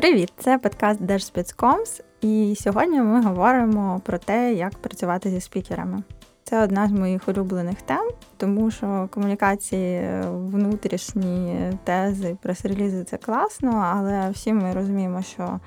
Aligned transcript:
Привіт! 0.00 0.32
Це 0.36 0.58
подкаст 0.58 1.02
Держспецкомс, 1.02 2.00
і 2.20 2.54
сьогодні 2.60 3.00
ми 3.00 3.22
говоримо 3.22 4.00
про 4.04 4.18
те, 4.18 4.54
як 4.54 4.78
працювати 4.78 5.30
зі 5.30 5.40
спікерами. 5.40 6.02
Це 6.44 6.62
одна 6.62 6.88
з 6.88 6.92
моїх 6.92 7.28
улюблених 7.28 7.82
тем, 7.82 8.10
тому 8.36 8.70
що 8.70 9.08
комунікації, 9.10 10.08
внутрішні 10.32 11.56
тези, 11.84 12.36
прес-релізи– 12.42 13.04
це 13.10 13.16
класно, 13.16 13.92
але 13.96 14.30
всі 14.30 14.52
ми 14.52 14.72
розуміємо, 14.72 15.22
що 15.22 15.60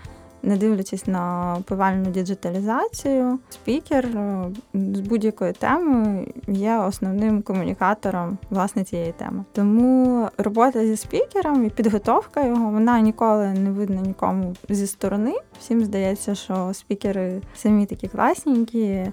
не 0.43 0.57
дивлячись 0.57 1.07
на 1.07 1.57
повальну 1.65 2.09
діджиталізацію, 2.09 3.39
спікер 3.49 4.05
е, 4.05 4.45
з 4.73 4.99
будь-якої 4.99 5.53
теми 5.53 6.27
є 6.47 6.77
основним 6.77 7.41
комунікатором 7.41 8.37
власне 8.49 8.83
цієї 8.83 9.11
теми. 9.11 9.43
Тому 9.51 10.27
робота 10.37 10.85
зі 10.85 10.97
спікером 10.97 11.65
і 11.65 11.69
підготовка 11.69 12.45
його 12.45 12.69
вона 12.69 12.99
ніколи 12.99 13.47
не 13.47 13.71
видна 13.71 14.01
нікому 14.01 14.55
зі 14.69 14.87
сторони. 14.87 15.33
Всім 15.59 15.85
здається, 15.85 16.35
що 16.35 16.69
спікери 16.73 17.41
самі 17.55 17.85
такі 17.85 18.07
класненькі. 18.07 19.11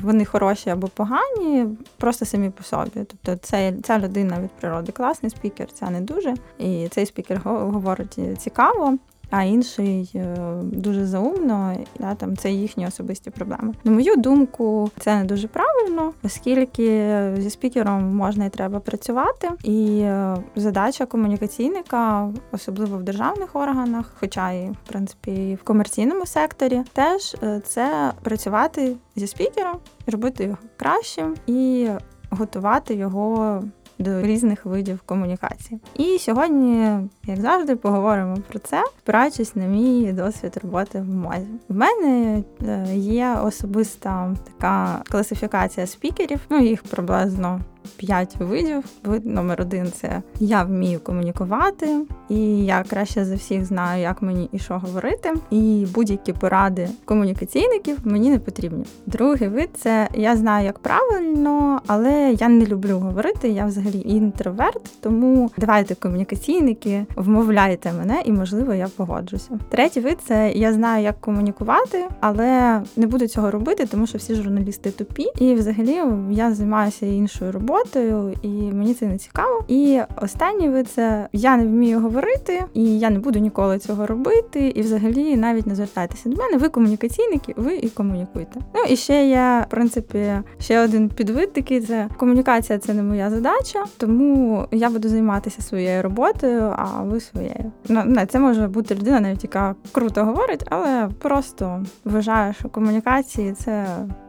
Вони 0.00 0.24
хороші 0.24 0.70
або 0.70 0.88
погані, 0.88 1.66
просто 1.96 2.24
самі 2.24 2.50
по 2.50 2.62
собі. 2.62 2.90
Тобто, 2.94 3.36
це 3.36 3.74
ця 3.82 3.98
людина 3.98 4.40
від 4.40 4.50
природи 4.50 4.92
класний 4.92 5.30
спікер, 5.30 5.72
ця 5.72 5.90
не 5.90 6.00
дуже. 6.00 6.34
І 6.58 6.88
цей 6.88 7.06
спікер 7.06 7.40
говорить 7.44 8.18
цікаво 8.38 8.98
а 9.36 9.42
інший 9.42 10.10
е, 10.14 10.36
дуже 10.62 11.06
заумно, 11.06 11.76
да, 11.98 12.14
там 12.14 12.36
це 12.36 12.50
їхні 12.50 12.86
особисті 12.86 13.30
проблеми. 13.30 13.74
На 13.84 13.92
мою 13.92 14.16
думку, 14.16 14.90
це 14.98 15.16
не 15.16 15.24
дуже 15.24 15.48
правильно, 15.48 16.12
оскільки 16.22 17.30
зі 17.38 17.50
спікером 17.50 18.16
можна 18.16 18.44
і 18.44 18.50
треба 18.50 18.80
працювати, 18.80 19.50
і 19.64 19.98
е, 19.98 20.36
задача 20.56 21.06
комунікаційника, 21.06 22.30
особливо 22.52 22.98
в 22.98 23.02
державних 23.02 23.56
органах, 23.56 24.12
хоча 24.20 24.52
і 24.52 24.70
в 24.70 24.88
принципі 24.88 25.50
і 25.50 25.54
в 25.54 25.62
комерційному 25.62 26.26
секторі, 26.26 26.82
теж 26.92 27.36
е, 27.42 27.60
це 27.64 28.12
працювати 28.22 28.96
зі 29.16 29.26
спікером, 29.26 29.76
робити 30.06 30.44
його 30.44 30.58
кращим 30.76 31.34
і 31.46 31.88
готувати 32.30 32.94
його 32.94 33.62
до 33.98 34.22
різних 34.22 34.66
видів 34.66 35.00
комунікації. 35.06 35.80
І 35.96 36.18
сьогодні, 36.18 36.98
як 37.26 37.40
завжди, 37.40 37.76
поговоримо 37.76 38.36
про 38.48 38.58
це, 38.58 38.84
спираючись 38.98 39.56
на 39.56 39.66
мій 39.66 40.12
досвід 40.12 40.58
роботи 40.62 41.00
в 41.00 41.14
мозі. 41.14 41.46
В 41.68 41.76
мене 41.76 42.42
е, 42.68 42.96
є 42.96 43.36
особиста 43.44 44.36
така 44.44 45.02
класифікація 45.10 45.86
спікерів, 45.86 46.40
ну 46.50 46.60
їх 46.60 46.82
приблизно 46.82 47.60
п'ять 47.96 48.36
видів. 48.38 48.84
Вид 49.04 49.26
номер 49.26 49.60
один 49.60 49.92
це 49.92 50.22
я 50.40 50.62
вмію 50.62 51.00
комунікувати, 51.00 51.98
і 52.28 52.64
я 52.64 52.84
краще 52.90 53.24
за 53.24 53.34
всіх 53.34 53.64
знаю, 53.64 54.02
як 54.02 54.22
мені 54.22 54.48
і 54.52 54.58
що 54.58 54.78
говорити. 54.78 55.32
І 55.50 55.86
будь-які 55.94 56.32
поради 56.32 56.88
комунікаційників 57.04 57.98
мені 58.04 58.30
не 58.30 58.38
потрібні. 58.38 58.84
Другий 59.06 59.48
вид 59.48 59.68
це 59.76 60.08
я 60.14 60.36
знаю, 60.36 60.66
як 60.66 60.78
правильно, 60.78 61.80
але 61.86 62.36
я 62.40 62.48
не 62.48 62.66
люблю 62.66 62.98
говорити. 62.98 63.48
Я 63.48 63.66
взагалі 63.66 64.02
інтроверт, 64.04 64.90
тому 65.00 65.50
давайте 65.58 65.94
комунікаційники, 65.94 67.06
вмовляйте 67.16 67.92
мене, 67.92 68.22
і 68.24 68.32
можливо 68.32 68.74
я 68.74 68.88
погоджуся. 68.96 69.58
Третій 69.68 70.00
вид 70.00 70.18
це 70.26 70.52
я 70.52 70.72
знаю, 70.72 71.04
як 71.04 71.20
комунікувати, 71.20 72.04
але 72.20 72.80
не 72.96 73.06
буду 73.06 73.26
цього 73.26 73.50
робити, 73.50 73.86
тому 73.90 74.06
що 74.06 74.18
всі 74.18 74.34
журналісти 74.34 74.90
тупі. 74.90 75.26
І 75.38 75.54
взагалі 75.54 76.02
я 76.30 76.54
займаюся 76.54 77.06
іншою 77.06 77.52
роботою 77.52 77.73
роботою, 77.74 78.34
і 78.42 78.48
мені 78.48 78.94
це 78.94 79.06
не 79.06 79.18
цікаво. 79.18 79.64
І 79.68 80.00
останній 80.22 80.68
вид 80.68 80.88
це 80.88 81.28
я 81.32 81.56
не 81.56 81.66
вмію 81.66 82.00
говорити, 82.00 82.64
і 82.74 82.98
я 82.98 83.10
не 83.10 83.18
буду 83.18 83.38
ніколи 83.38 83.78
цього 83.78 84.06
робити. 84.06 84.68
І 84.68 84.82
взагалі 84.82 85.36
навіть 85.36 85.66
не 85.66 85.74
звертайтеся 85.74 86.28
до 86.28 86.36
мене. 86.36 86.56
Ви 86.56 86.68
комунікаційники, 86.68 87.54
ви 87.56 87.76
і 87.76 87.88
комунікуйте. 87.88 88.60
Ну 88.74 88.82
і 88.88 88.96
ще 88.96 89.28
є 89.28 89.64
в 89.68 89.70
принципі 89.70 90.32
ще 90.58 90.80
один 90.80 91.08
підвид 91.08 91.52
такий 91.52 91.80
це 91.80 92.08
комунікація 92.16 92.78
це 92.78 92.94
не 92.94 93.02
моя 93.02 93.30
задача, 93.30 93.84
тому 93.96 94.64
я 94.72 94.90
буду 94.90 95.08
займатися 95.08 95.62
своєю 95.62 96.02
роботою, 96.02 96.74
а 96.76 97.02
ви 97.02 97.20
своєю. 97.20 97.72
Ну 97.88 98.02
не 98.04 98.26
це 98.26 98.38
може 98.38 98.68
бути 98.68 98.94
людина, 98.94 99.20
навіть 99.20 99.44
яка 99.44 99.74
круто 99.92 100.24
говорить, 100.24 100.64
але 100.70 101.08
просто 101.18 101.84
вважає, 102.04 102.52
що 102.52 102.68
комунікації 102.68 103.52
це 103.52 103.86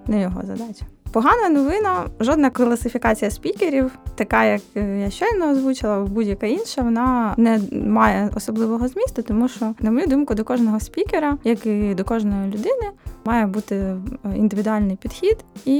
не 0.07 0.22
його 0.22 0.41
задача. 0.44 0.85
Погана 1.15 1.49
новина, 1.49 2.05
жодна 2.19 2.49
класифікація 2.49 3.31
спікерів, 3.31 3.91
така 4.15 4.45
як 4.45 4.61
е, 4.75 4.99
я 4.99 5.09
щойно 5.09 5.51
озвучила, 5.51 5.99
будь-яка 5.99 6.47
інша, 6.47 6.81
вона 6.81 7.33
не 7.37 7.59
має 7.71 8.29
особливого 8.35 8.87
змісту, 8.87 9.21
тому 9.21 9.47
що, 9.47 9.73
на 9.79 9.91
мою 9.91 10.07
думку, 10.07 10.35
до 10.35 10.43
кожного 10.43 10.79
спікера, 10.79 11.37
як 11.43 11.65
і 11.65 11.93
до 11.95 12.03
кожної 12.03 12.47
людини, 12.47 12.91
має 13.25 13.45
бути 13.45 13.75
е, 13.75 13.97
індивідуальний 14.35 14.95
підхід 14.95 15.37
і 15.65 15.75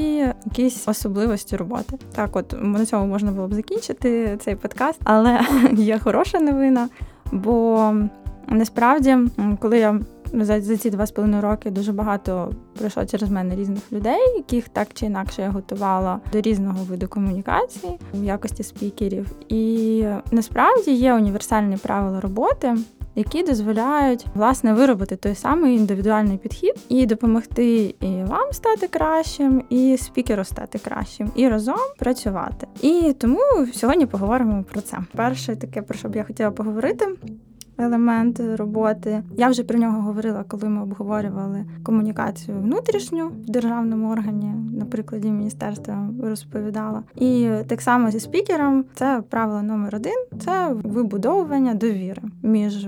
якісь 0.45 0.88
особливості 0.88 1.56
роботи. 1.56 1.97
Так, 2.16 2.35
от 2.35 2.56
на 2.62 2.85
цьому 2.85 3.06
можна 3.06 3.31
було 3.31 3.47
б 3.47 3.53
закінчити 3.53 4.38
цей 4.41 4.56
подкаст, 4.56 5.00
але 5.03 5.40
є 5.74 6.00
хороша 6.00 6.40
новина, 6.40 6.90
бо 7.31 7.94
насправді, 8.47 9.18
коли 9.59 9.79
я 9.79 10.00
за, 10.44 10.62
за 10.62 10.78
ці 10.78 10.90
два 10.90 11.06
з 11.06 11.12
половиною 11.12 11.44
роки 11.44 11.72
дуже 11.72 11.91
багато 11.91 12.51
пройшло 12.79 13.06
через 13.06 13.29
мене 13.29 13.56
різних 13.56 13.91
людей, 13.91 14.34
яких 14.38 14.69
так 14.69 14.88
чи 14.94 15.06
інакше 15.06 15.41
я 15.41 15.50
готувала 15.50 16.19
до 16.34 16.41
різного 16.41 16.84
виду 16.84 17.07
комунікації 17.07 18.00
в 18.13 18.23
якості 18.23 18.63
спікерів. 18.63 19.31
І 19.50 20.03
насправді 20.31 20.91
є 20.91 21.13
універсальні 21.13 21.78
правила 21.78 22.22
роботи. 22.22 22.78
Які 23.18 23.44
дозволяють 23.44 24.25
власне 24.34 24.74
виробити 24.74 25.16
той 25.16 25.35
самий 25.35 25.78
індивідуальний 25.78 26.38
підхід 26.38 26.75
і 26.90 27.06
допомогти 27.06 27.95
і 28.00 28.24
вам 28.24 28.51
стати 28.51 28.88
кращим, 28.88 29.63
і 29.69 29.97
спікеру 29.97 30.44
стати 30.44 30.79
кращим, 30.79 31.31
і 31.35 31.47
разом 31.47 31.79
працювати. 32.00 32.68
І 32.81 33.16
тому 33.18 33.40
сьогодні 33.74 34.06
поговоримо 34.06 34.63
про 34.72 34.81
це. 34.81 34.97
Перше 35.16 35.56
таке, 35.56 35.81
про 35.81 35.97
що 35.97 36.09
б 36.09 36.16
я 36.16 36.24
хотіла 36.24 36.51
поговорити, 36.51 37.07
елемент 37.78 38.41
роботи. 38.56 39.24
Я 39.38 39.50
вже 39.50 39.63
про 39.63 39.80
нього 39.80 40.02
говорила, 40.02 40.44
коли 40.47 40.69
ми 40.69 40.81
обговорювали 40.81 41.66
комунікацію 41.84 42.58
внутрішню 42.59 43.28
в 43.28 43.50
державному 43.50 44.12
органі, 44.12 44.53
на 44.80 44.86
прикладі 44.86 45.31
міністерства 45.31 46.09
розповідала. 46.24 47.03
І 47.16 47.50
так 47.68 47.81
само 47.81 48.12
зі 48.12 48.19
спікером 48.19 48.86
це 48.96 49.24
правило 49.30 49.62
номер 49.62 49.96
один 49.96 50.25
це 50.40 50.75
вибудовування 50.84 51.74
довіри 51.74 52.22
між 52.44 52.88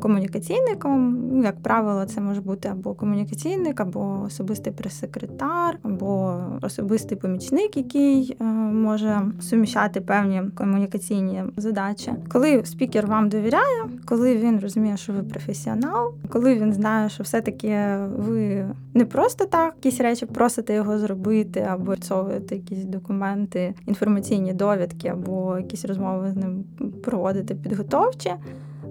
комунікаційником. 0.00 1.28
Ну, 1.32 1.42
як 1.42 1.62
правило, 1.62 2.04
це 2.04 2.20
може 2.20 2.40
бути 2.40 2.68
або 2.68 2.94
комунікаційник, 2.94 3.80
або 3.80 4.22
особистий 4.26 4.72
прес-секретар, 4.72 5.78
або 5.82 6.40
особистий 6.62 7.18
помічник, 7.18 7.76
який 7.76 8.36
е, 8.40 8.44
може 8.44 9.22
суміщати 9.40 10.00
певні 10.00 10.42
комунікаційні 10.54 11.42
задачі. 11.56 12.12
Коли 12.28 12.64
спікер 12.64 13.06
вам 13.06 13.28
довіряє, 13.28 13.84
коли 14.04 14.25
коли 14.26 14.38
він 14.38 14.60
розуміє, 14.60 14.96
що 14.96 15.12
ви 15.12 15.22
професіонал, 15.22 16.14
коли 16.28 16.54
він 16.54 16.72
знає, 16.72 17.08
що 17.08 17.22
все-таки 17.22 17.96
ви 18.16 18.66
не 18.94 19.04
просто 19.04 19.44
так 19.44 19.74
якісь 19.76 20.00
речі 20.00 20.26
просите 20.26 20.74
його 20.74 20.98
зробити, 20.98 21.60
або 21.60 21.92
відсовуєте 21.92 22.56
якісь 22.56 22.84
документи, 22.84 23.74
інформаційні 23.86 24.52
довідки, 24.52 25.08
або 25.08 25.58
якісь 25.58 25.84
розмови 25.84 26.30
з 26.30 26.36
ним 26.36 26.64
проводити 27.04 27.54
підготовчі. 27.54 28.30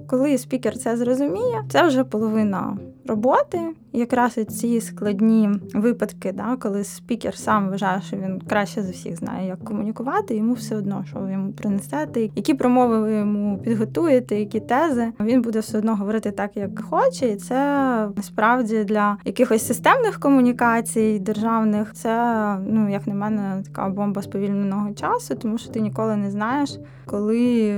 Коли 0.07 0.37
спікер 0.37 0.77
це 0.77 0.97
зрозуміє, 0.97 1.63
це 1.69 1.87
вже 1.87 2.03
половина 2.03 2.77
роботи. 3.07 3.59
Якраз 3.93 4.33
ці 4.33 4.81
складні 4.81 5.49
випадки, 5.73 6.31
да, 6.31 6.55
коли 6.59 6.83
спікер 6.83 7.37
сам 7.37 7.69
вважає, 7.69 8.01
що 8.01 8.17
він 8.17 8.41
краще 8.49 8.81
за 8.81 8.91
всіх 8.91 9.17
знає, 9.17 9.47
як 9.47 9.63
комунікувати, 9.63 10.35
йому 10.35 10.53
все 10.53 10.75
одно, 10.75 11.03
що 11.07 11.19
ви 11.19 11.31
йому 11.31 11.51
принесете, 11.51 12.21
які 12.21 12.53
промови 12.53 12.99
ви 12.99 13.13
йому 13.13 13.57
підготуєте, 13.57 14.39
які 14.39 14.59
тези, 14.59 15.11
він 15.19 15.41
буде 15.41 15.59
все 15.59 15.77
одно 15.77 15.95
говорити 15.95 16.31
так, 16.31 16.57
як 16.57 16.81
хоче, 16.81 17.27
і 17.27 17.35
це 17.35 17.55
насправді 18.15 18.83
для 18.83 19.17
якихось 19.25 19.67
системних 19.67 20.19
комунікацій 20.19 21.19
державних 21.19 21.93
це, 21.93 22.55
ну 22.67 22.89
як 22.89 23.07
на 23.07 23.13
мене, 23.13 23.63
така 23.65 23.89
бомба 23.89 24.21
сповільненого 24.21 24.93
часу, 24.93 25.35
тому 25.35 25.57
що 25.57 25.71
ти 25.71 25.79
ніколи 25.79 26.15
не 26.15 26.31
знаєш, 26.31 26.79
коли 27.05 27.75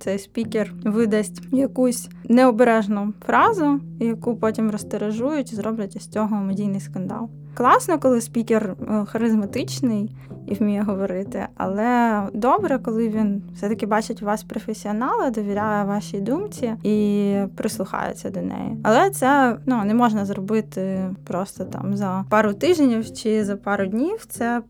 цей 0.00 0.18
спікер 0.18 0.72
видасть 0.84 1.42
якусь 1.52 2.08
необережну 2.28 3.12
фразу, 3.26 3.80
яку 4.00 4.36
потім 4.36 4.59
розтережують 4.68 5.52
і 5.52 5.56
зроблять 5.56 5.96
із 5.96 6.08
цього 6.08 6.36
медійний 6.36 6.80
скандал. 6.80 7.30
Класно, 7.60 7.98
коли 7.98 8.20
спікер 8.20 8.76
е, 8.90 9.04
харизматичний 9.04 10.10
і 10.46 10.54
вміє 10.54 10.82
говорити, 10.82 11.46
але 11.56 12.22
добре, 12.34 12.78
коли 12.78 13.08
він 13.08 13.42
все-таки 13.54 13.86
бачить 13.86 14.22
вас 14.22 14.42
професіонала, 14.42 15.30
довіряє 15.30 15.84
вашій 15.84 16.20
думці 16.20 16.72
і 16.82 17.34
прислухається 17.56 18.30
до 18.30 18.40
неї. 18.40 18.76
Але 18.82 19.10
це 19.10 19.56
ну 19.66 19.84
не 19.84 19.94
можна 19.94 20.24
зробити 20.24 21.10
просто 21.24 21.64
там 21.64 21.96
за 21.96 22.24
пару 22.30 22.54
тижнів 22.54 23.12
чи 23.12 23.44
за 23.44 23.56
пару 23.56 23.86
днів. 23.86 24.26
Це 24.28 24.62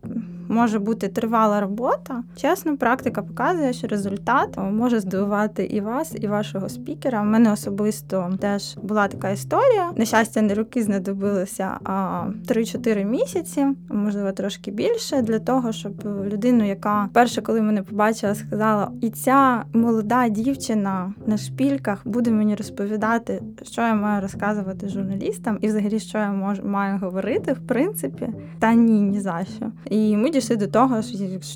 може 0.48 0.78
бути 0.78 1.08
тривала 1.08 1.60
робота. 1.60 2.22
Чесно, 2.36 2.76
практика 2.76 3.22
показує, 3.22 3.72
що 3.72 3.86
результат 3.86 4.58
може 4.72 5.00
здивувати 5.00 5.64
і 5.64 5.80
вас, 5.80 6.14
і 6.20 6.26
вашого 6.26 6.68
спікера. 6.68 7.20
У 7.20 7.24
мене 7.24 7.52
особисто 7.52 8.32
теж 8.40 8.76
була 8.82 9.08
така 9.08 9.30
історія. 9.30 9.90
На 9.96 10.04
щастя, 10.04 10.42
не 10.42 10.54
роки 10.54 10.82
знадобилося, 10.82 11.78
а 11.84 12.24
3-4 12.48 12.79
місяці, 13.04 13.66
можливо, 13.88 14.32
трошки 14.32 14.70
більше, 14.70 15.22
для 15.22 15.38
того, 15.38 15.72
щоб 15.72 15.92
людину, 16.04 16.68
яка 16.68 17.08
перше, 17.12 17.42
коли 17.42 17.62
мене 17.62 17.82
побачила, 17.82 18.34
сказала: 18.34 18.90
і 19.00 19.10
ця 19.10 19.64
молода 19.72 20.28
дівчина 20.28 21.14
на 21.26 21.36
шпільках 21.36 22.02
буде 22.04 22.30
мені 22.30 22.54
розповідати, 22.54 23.42
що 23.62 23.82
я 23.82 23.94
маю 23.94 24.22
розказувати 24.22 24.88
журналістам, 24.88 25.58
і 25.60 25.66
взагалі 25.66 25.98
що 25.98 26.18
я 26.18 26.32
можу 26.32 26.62
маю 26.64 26.98
говорити, 26.98 27.52
в 27.52 27.66
принципі, 27.66 28.28
та 28.58 28.74
ні, 28.74 29.00
ні 29.00 29.20
за 29.20 29.44
що. 29.56 29.66
І 29.84 30.16
ми 30.16 30.30
дійшли 30.30 30.56
до 30.56 30.66
того, 30.66 31.02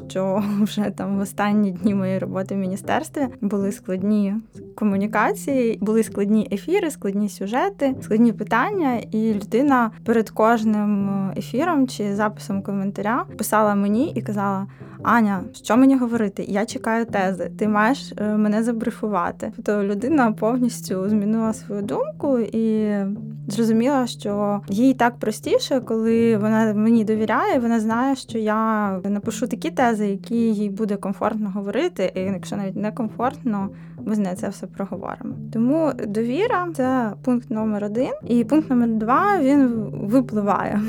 що 0.09 0.45
вже 0.61 0.91
там 0.91 1.19
в 1.19 1.21
останні 1.21 1.71
дні 1.71 1.95
моєї 1.95 2.19
роботи 2.19 2.55
в 2.55 2.59
міністерстві 2.59 3.27
були 3.41 3.73
складні 3.73 4.35
комунікації, 4.75 5.79
були 5.81 6.03
складні 6.03 6.49
ефіри, 6.53 6.91
складні 6.91 7.29
сюжети, 7.29 7.95
складні 8.01 8.33
питання, 8.33 9.01
і 9.11 9.35
людина 9.35 9.91
перед 10.05 10.31
кожним 10.31 11.04
ефіром 11.37 11.89
чи 11.89 12.15
записом 12.15 12.63
коментаря. 12.63 13.25
Писала 13.39 13.75
мені 13.75 14.13
і 14.15 14.23
казала: 14.23 14.67
Аня, 15.05 15.41
що 15.53 15.77
мені 15.77 15.97
говорити? 15.97 16.45
Я 16.49 16.67
чекаю 16.67 17.05
тези, 17.05 17.51
ти 17.59 17.69
маєш 17.69 18.13
е, 18.17 18.37
мене 18.37 18.63
забрифувати. 18.63 19.53
Тобто 19.57 19.85
людина 19.85 20.33
повністю 20.33 21.09
змінила 21.09 21.53
свою 21.53 21.83
думку 21.83 22.39
і 22.39 22.95
зрозуміла, 23.49 24.07
що 24.07 24.61
їй 24.69 24.95
так 24.95 25.17
простіше, 25.17 25.81
коли 25.81 26.37
вона 26.37 26.75
мені 26.75 27.05
довіряє, 27.05 27.59
вона 27.59 27.81
знає, 27.81 28.17
що 28.17 28.39
я 28.39 28.91
напишу 29.05 29.47
такі 29.47 29.71
тези, 29.71 30.07
які 30.07 30.37
їй 30.37 30.71
буде 30.71 30.97
комфортно 30.97 31.51
говорити, 31.51 32.13
і 32.15 32.21
якщо 32.21 32.57
навіть 32.57 32.77
не 32.77 32.93
комфортно, 32.93 33.69
ми 34.07 34.15
з 34.15 34.19
нею 34.19 34.37
це 34.37 34.49
все 34.49 34.67
проговоримо. 34.67 35.35
Тому 35.53 35.93
довіра 36.09 36.69
це 36.77 37.13
пункт 37.25 37.51
номер 37.51 37.85
один, 37.85 38.13
і 38.29 38.45
пункт 38.45 38.71
номер 38.71 38.89
два 38.89 39.39
він 39.41 39.69
випливає 39.93 40.81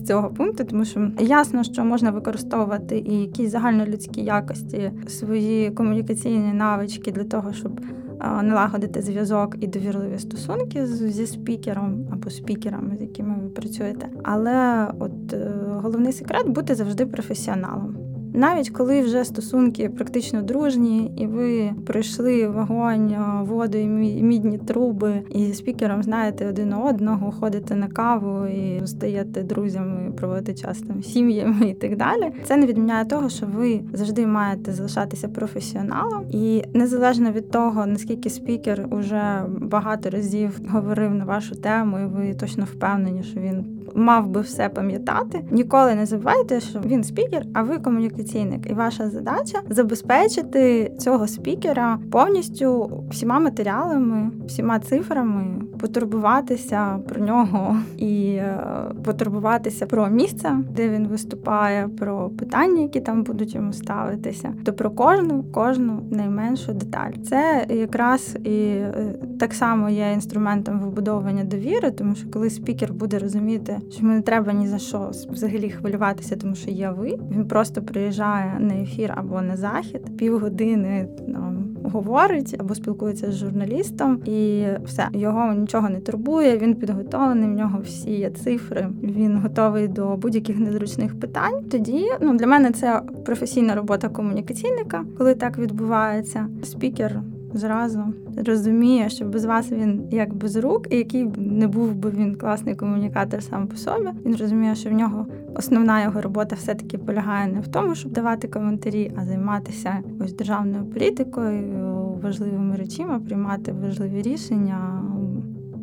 цього 0.00 0.30
пункту, 0.30 0.64
тому 0.64 0.84
що 0.84 1.10
ясно, 1.18 1.62
що 1.62 1.84
можна 1.84 2.10
використовувати 2.10 2.98
і 2.98 3.14
якісь 3.14 3.50
загальнолюдські 3.50 4.20
якості, 4.20 4.92
свої 5.08 5.70
комунікаційні 5.70 6.52
навички 6.52 7.12
для 7.12 7.24
того, 7.24 7.52
щоб 7.52 7.80
налагодити 8.42 9.02
зв'язок 9.02 9.56
і 9.60 9.66
довірливі 9.66 10.18
стосунки 10.18 10.86
зі 10.86 11.26
спікером 11.26 12.06
або 12.12 12.30
спікерами, 12.30 12.96
з 12.96 13.00
якими 13.00 13.34
ви 13.42 13.48
працюєте. 13.48 14.08
Але 14.22 14.88
от 14.98 15.32
е, 15.32 15.52
головний 15.82 16.12
секрет 16.12 16.48
бути 16.48 16.74
завжди 16.74 17.06
професіоналом. 17.06 17.96
Навіть 18.34 18.70
коли 18.70 19.00
вже 19.00 19.24
стосунки 19.24 19.88
практично 19.88 20.42
дружні, 20.42 21.12
і 21.16 21.26
ви 21.26 21.70
пройшли 21.86 22.48
вогонь, 22.48 23.16
воду 23.42 23.78
і 23.78 23.86
мідні 24.22 24.58
труби, 24.58 25.22
і 25.30 25.52
спікером 25.52 26.02
знаєте 26.02 26.48
один 26.48 26.72
одного, 26.72 27.32
ходите 27.32 27.76
на 27.76 27.88
каву 27.88 28.46
і 28.46 28.86
стаєте 28.86 29.42
друзями, 29.42 30.12
проводите 30.16 30.54
час 30.54 30.78
там 30.80 31.02
сім'ями 31.02 31.68
і 31.68 31.74
так 31.74 31.96
далі. 31.96 32.32
Це 32.44 32.56
не 32.56 32.66
відміняє 32.66 33.04
того, 33.04 33.28
що 33.28 33.46
ви 33.46 33.80
завжди 33.92 34.26
маєте 34.26 34.72
залишатися 34.72 35.28
професіоналом, 35.28 36.24
і 36.30 36.62
незалежно 36.74 37.30
від 37.32 37.50
того, 37.50 37.86
наскільки 37.86 38.30
спікер 38.30 38.86
уже 38.90 39.42
багато 39.60 40.10
разів 40.10 40.60
говорив 40.68 41.14
на 41.14 41.24
вашу 41.24 41.54
тему, 41.54 41.98
і 41.98 42.06
ви 42.06 42.34
точно 42.34 42.64
впевнені, 42.64 43.22
що 43.22 43.40
він 43.40 43.79
мав 43.94 44.28
би 44.28 44.40
все 44.40 44.68
пам'ятати. 44.68 45.44
Ніколи 45.50 45.94
не 45.94 46.06
забувайте, 46.06 46.60
що 46.60 46.80
він 46.86 47.04
спікер, 47.04 47.46
а 47.54 47.62
ви 47.62 47.78
комунікаційник. 47.78 48.70
І 48.70 48.74
ваша 48.74 49.10
задача 49.10 49.58
забезпечити 49.68 50.92
цього 50.98 51.28
спікера 51.28 51.98
повністю 52.10 52.90
всіма 53.10 53.38
матеріалами, 53.40 54.30
всіма 54.46 54.78
цифрами, 54.78 55.44
потурбуватися 55.80 56.98
про 57.08 57.24
нього 57.24 57.76
і 57.96 58.32
е, 58.32 58.60
потурбуватися 59.04 59.86
про 59.86 60.08
місце, 60.08 60.56
де 60.76 60.88
він 60.88 61.06
виступає, 61.06 61.88
про 61.88 62.28
питання, 62.28 62.82
які 62.82 63.00
там 63.00 63.22
будуть 63.22 63.54
йому 63.54 63.72
ставитися, 63.72 64.52
то 64.64 64.72
про 64.72 64.90
кожну 64.90 65.44
кожну 65.52 66.02
найменшу 66.10 66.72
деталь. 66.72 67.12
Це 67.28 67.66
якраз 67.68 68.36
і 68.44 68.50
е, 68.50 69.14
так 69.40 69.54
само 69.54 69.90
є 69.90 70.12
інструментом 70.12 70.80
вибудовування 70.80 71.44
довіри, 71.44 71.90
тому 71.90 72.14
що 72.14 72.30
коли 72.30 72.50
спікер 72.50 72.92
буде 72.92 73.18
розуміти, 73.18 73.79
що 73.90 74.04
мені 74.04 74.16
не 74.16 74.22
треба 74.22 74.52
ні 74.52 74.68
за 74.68 74.78
що 74.78 75.10
взагалі 75.30 75.70
хвилюватися, 75.70 76.36
тому 76.36 76.54
що 76.54 76.70
є 76.70 76.90
ви. 76.90 77.18
Він 77.30 77.48
просто 77.48 77.82
приїжджає 77.82 78.56
на 78.60 78.74
ефір 78.74 79.12
або 79.16 79.42
на 79.42 79.56
захід, 79.56 80.16
півгодини 80.16 81.08
там 81.32 81.76
говорить 81.84 82.56
або 82.58 82.74
спілкується 82.74 83.32
з 83.32 83.36
журналістом, 83.36 84.20
і 84.24 84.66
все 84.84 85.08
його 85.12 85.52
нічого 85.52 85.88
не 85.88 86.00
турбує. 86.00 86.58
Він 86.58 86.74
підготовлений. 86.74 87.48
В 87.48 87.52
нього 87.52 87.78
всі 87.84 88.10
є 88.10 88.30
цифри. 88.30 88.88
Він 89.02 89.38
готовий 89.38 89.88
до 89.88 90.16
будь-яких 90.16 90.58
незручних 90.58 91.20
питань. 91.20 91.64
Тоді 91.70 92.06
ну 92.20 92.36
для 92.36 92.46
мене 92.46 92.70
це 92.70 93.02
професійна 93.24 93.74
робота 93.74 94.08
комунікаційника, 94.08 95.04
коли 95.18 95.34
так 95.34 95.58
відбувається. 95.58 96.46
Спікер 96.62 97.20
зразу 97.54 98.04
розуміє, 98.36 99.08
що 99.08 99.24
без 99.24 99.44
вас 99.44 99.72
він 99.72 100.02
як 100.10 100.34
без 100.34 100.56
рук, 100.56 100.86
і 100.90 100.96
який 100.96 101.24
не 101.36 101.66
був 101.66 101.94
би 101.94 102.10
він 102.10 102.34
класний 102.34 102.74
комунікатор 102.74 103.42
сам 103.42 103.66
по 103.66 103.76
собі. 103.76 104.08
Він 104.26 104.36
розуміє, 104.36 104.74
що 104.74 104.90
в 104.90 104.92
нього 104.92 105.26
основна 105.54 106.02
його 106.02 106.20
робота 106.20 106.56
все-таки 106.56 106.98
полягає 106.98 107.52
не 107.52 107.60
в 107.60 107.68
тому, 107.68 107.94
щоб 107.94 108.12
давати 108.12 108.48
коментарі, 108.48 109.12
а 109.16 109.24
займатися 109.24 109.98
ось 110.24 110.32
державною 110.32 110.84
політикою, 110.84 112.18
важливими 112.22 112.76
речами, 112.76 113.20
приймати 113.20 113.72
важливі 113.72 114.22
рішення. 114.22 115.02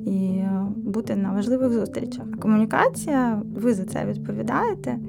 І 0.05 0.41
бути 0.75 1.15
на 1.15 1.31
важливих 1.31 1.71
зустрічах. 1.71 2.25
Комунікація, 2.39 3.41
ви 3.55 3.73
за 3.73 3.83
це 3.83 4.05
відповідаєте, 4.05 4.99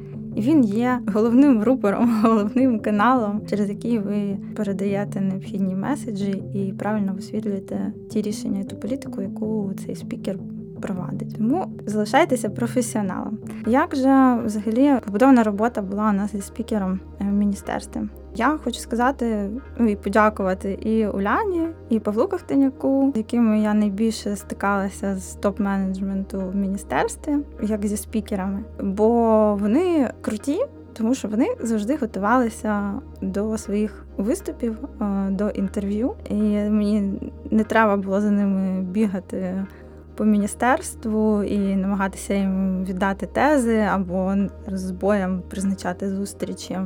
він 0.40 0.64
є 0.64 1.00
головним 1.14 1.62
рупором, 1.62 2.20
головним 2.22 2.80
каналом, 2.80 3.40
через 3.50 3.68
який 3.68 3.98
ви 3.98 4.36
передаєте 4.56 5.20
необхідні 5.20 5.74
меседжі 5.74 6.42
і 6.54 6.72
правильно 6.78 7.12
висвітлюєте 7.14 7.92
ті 8.10 8.22
рішення 8.22 8.60
і 8.60 8.64
ту 8.64 8.76
політику, 8.76 9.22
яку 9.22 9.70
цей 9.86 9.96
спікер. 9.96 10.38
Провадить, 10.82 11.36
тому 11.36 11.66
залишайтеся 11.86 12.50
професіоналом. 12.50 13.38
Як 13.66 13.96
же 13.96 14.40
взагалі 14.44 15.00
побудована 15.04 15.42
робота 15.42 15.82
була 15.82 16.10
у 16.10 16.12
нас 16.12 16.32
зі 16.32 16.40
спікером 16.40 17.00
в 17.20 17.24
міністерстві? 17.24 18.00
Я 18.38 18.58
хочу 18.64 18.80
сказати 18.80 19.50
ну, 19.78 19.88
і 19.88 19.96
подякувати 19.96 20.72
і 20.72 21.06
Уляні, 21.06 21.68
і 21.88 22.00
Павлу 22.00 22.28
Ковтаняку, 22.28 23.12
з 23.14 23.18
якими 23.18 23.60
я 23.60 23.74
найбільше 23.74 24.36
стикалася 24.36 25.16
з 25.16 25.36
топ-менеджменту 25.36 26.50
в 26.50 26.56
міністерстві, 26.56 27.36
як 27.62 27.86
зі 27.86 27.96
спікерами, 27.96 28.64
бо 28.82 29.54
вони 29.60 30.10
круті. 30.20 30.60
Тому 30.92 31.14
що 31.14 31.28
вони 31.28 31.46
завжди 31.60 31.96
готувалися 31.96 32.92
до 33.22 33.58
своїх 33.58 34.06
виступів, 34.16 34.78
е, 35.00 35.30
до 35.30 35.48
інтерв'ю, 35.48 36.14
і 36.30 36.34
мені 36.70 37.20
не 37.50 37.64
треба 37.64 37.96
було 37.96 38.20
за 38.20 38.30
ними 38.30 38.82
бігати 38.82 39.66
по 40.14 40.24
міністерству 40.24 41.42
і 41.42 41.76
намагатися 41.76 42.34
їм 42.34 42.84
віддати 42.84 43.26
тези 43.26 43.78
або 43.78 44.34
з 44.66 44.90
боєм 44.90 45.42
призначати 45.48 46.10
зустрічі 46.10 46.78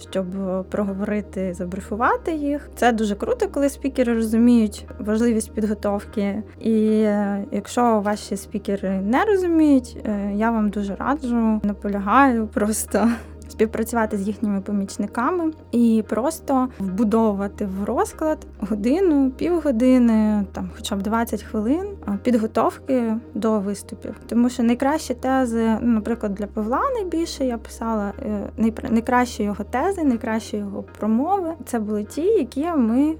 щоб 0.00 0.26
проговорити, 0.70 1.54
забрифувати 1.54 2.32
їх. 2.32 2.70
Це 2.74 2.92
дуже 2.92 3.14
круто, 3.14 3.48
коли 3.48 3.68
спікери 3.68 4.14
розуміють 4.14 4.86
важливість 4.98 5.52
підготовки. 5.52 6.42
І 6.60 6.86
е, 6.88 7.44
якщо 7.52 8.00
ваші 8.00 8.36
спікери 8.36 8.90
не 8.90 9.24
розуміють, 9.24 9.98
е, 10.04 10.32
я 10.34 10.50
вам 10.50 10.68
дуже 10.68 10.94
раджу, 10.94 11.60
наполягаю 11.62 12.46
просто 12.46 13.08
співпрацювати 13.48 14.16
з 14.16 14.26
їхніми 14.26 14.60
помічниками 14.60 15.52
і 15.72 16.04
просто 16.08 16.68
вбудовувати 16.78 17.68
в 17.80 17.84
розклад 17.84 18.46
годину, 18.60 19.30
півгодини, 19.30 20.44
там, 20.52 20.70
хоча 20.76 20.96
б 20.96 21.02
20 21.02 21.42
хвилин 21.42 21.86
підготовки 22.22 23.14
до 23.34 23.60
виступів. 23.60 24.14
Тому 24.26 24.48
що 24.48 24.62
найкращі 24.62 25.14
тези, 25.14 25.78
ну, 25.80 25.94
наприклад, 25.94 26.34
для 26.34 26.46
Павла 26.46 26.80
найбільше 26.94 27.46
я 27.46 27.58
писала 27.58 28.12
е, 28.22 28.72
найкращі 28.90 29.42
його 29.42 29.64
тези, 29.64 30.04
найкращі 30.04 30.56
його 30.56 30.84
промови. 30.98 31.54
Це 31.64 31.78
були 31.78 32.04
ті, 32.04 32.22
які 32.22 32.66
ми 32.66 33.16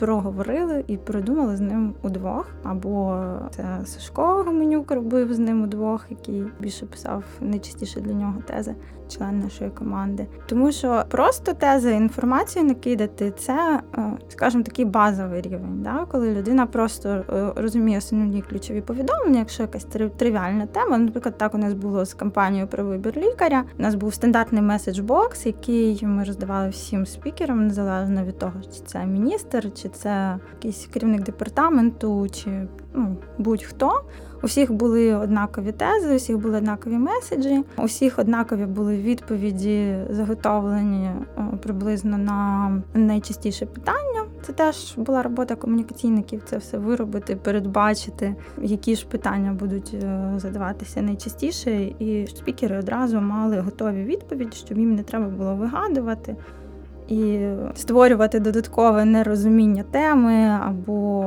проговорили 0.00 0.84
і 0.86 0.96
придумали 0.96 1.56
з 1.56 1.60
ним 1.60 1.94
удвох. 2.02 2.46
Або 2.62 3.24
це 3.50 3.64
Сашко 3.84 4.42
Гуменюк 4.46 4.90
робив 4.90 5.34
з 5.34 5.38
ним 5.38 5.62
удвох, 5.62 6.06
який 6.10 6.44
більше 6.60 6.86
писав 6.86 7.24
найчастіше 7.40 8.00
для 8.00 8.12
нього 8.12 8.34
тези, 8.46 8.74
член 9.10 9.40
нашої 9.40 9.70
команди. 9.70 10.26
Тому 10.46 10.72
що 10.72 11.04
просто 11.08 11.52
тези 11.52 11.92
інформацію 11.92 12.64
накидати 12.64 13.30
це, 13.30 13.80
е, 13.98 14.12
скажімо, 14.28 14.62
такий 14.62 14.84
базовий 14.84 15.40
рівень, 15.40 15.82
да? 15.82 16.06
коли 16.10 16.34
людина 16.34 16.66
просто 16.66 17.08
е, 17.08 17.52
розуміє 17.56 17.98
основні 17.98 18.42
ключові 18.42 18.80
повідомлення, 18.80 19.38
якщо 19.38 19.62
якась 19.62 19.86
тривіальна 20.16 20.66
тема. 20.66 20.98
Наприклад, 20.98 21.38
так 21.38 21.54
у 21.54 21.58
нас 21.58 21.74
було 21.74 22.04
з 22.04 22.14
кампанією 22.14 22.68
про 22.68 22.84
вибір 22.84 23.16
лікаря. 23.16 23.64
У 23.78 23.82
нас 23.82 23.94
був 23.94 24.14
стандартний 24.14 24.62
меседж-бокс, 24.62 25.46
який 25.46 26.06
ми 26.06 26.24
роздавали 26.24 26.68
всім 26.68 27.06
спікерам, 27.06 27.66
незалежно 27.66 28.24
від 28.24 28.38
того, 28.38 28.52
чи 28.62 28.80
це 28.86 29.06
міністр, 29.06 29.72
чи 29.74 29.88
це 29.88 30.38
якийсь 30.52 30.86
керівник 30.86 31.22
департаменту, 31.22 32.26
чи 32.28 32.68
ну, 32.94 33.16
будь-хто. 33.38 34.02
У 34.42 34.46
всіх 34.46 34.72
були 34.72 35.14
однакові 35.14 35.72
тези, 35.72 36.12
у 36.12 36.16
всіх 36.16 36.38
були 36.38 36.58
однакові 36.58 36.94
меседжі, 36.94 37.64
у 37.78 37.84
всіх 37.84 38.18
однакові 38.18 38.66
були 38.66 38.96
відповіді, 38.96 39.96
заготовлені 40.10 41.06
е, 41.06 41.42
приблизно 41.62 42.18
на 42.18 42.70
найчастіше 42.94 43.66
питання. 43.66 44.24
Це 44.42 44.52
теж 44.52 44.94
була 44.96 45.22
робота 45.22 45.56
комунікаційників. 45.56 46.42
Це 46.44 46.58
все 46.58 46.78
виробити, 46.78 47.36
передбачити, 47.36 48.34
які 48.62 48.96
ж 48.96 49.06
питання 49.06 49.52
будуть 49.52 49.94
е, 49.94 50.32
задаватися 50.36 51.02
найчастіше, 51.02 51.82
і 51.82 52.26
спікери 52.26 52.78
одразу 52.78 53.20
мали 53.20 53.60
готові 53.60 54.04
відповіді, 54.04 54.56
щоб 54.56 54.78
їм 54.78 54.94
не 54.94 55.02
треба 55.02 55.28
було 55.28 55.54
вигадувати 55.54 56.36
і 57.10 57.48
створювати 57.74 58.40
додаткове 58.40 59.04
нерозуміння 59.04 59.84
теми 59.90 60.58
або 60.62 61.24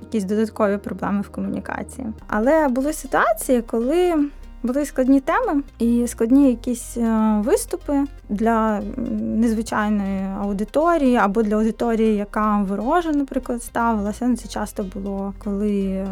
якісь 0.00 0.24
додаткові 0.24 0.76
проблеми 0.76 1.20
в 1.20 1.28
комунікації. 1.28 2.06
Але 2.28 2.68
були 2.68 2.92
ситуації, 2.92 3.62
коли 3.62 4.14
були 4.62 4.84
складні 4.84 5.20
теми 5.20 5.62
і 5.78 6.06
складні 6.06 6.50
якісь 6.50 6.96
е, 6.96 7.40
виступи 7.44 8.04
для 8.28 8.80
незвичайної 9.20 10.26
аудиторії 10.40 11.16
або 11.16 11.42
для 11.42 11.56
аудиторії, 11.56 12.16
яка 12.16 12.62
ворожа, 12.62 13.12
наприклад, 13.12 13.62
ставилася. 13.62 14.26
Ну, 14.26 14.36
це 14.36 14.48
часто 14.48 14.84
було, 14.94 15.34
коли 15.44 15.82
е, 15.82 16.06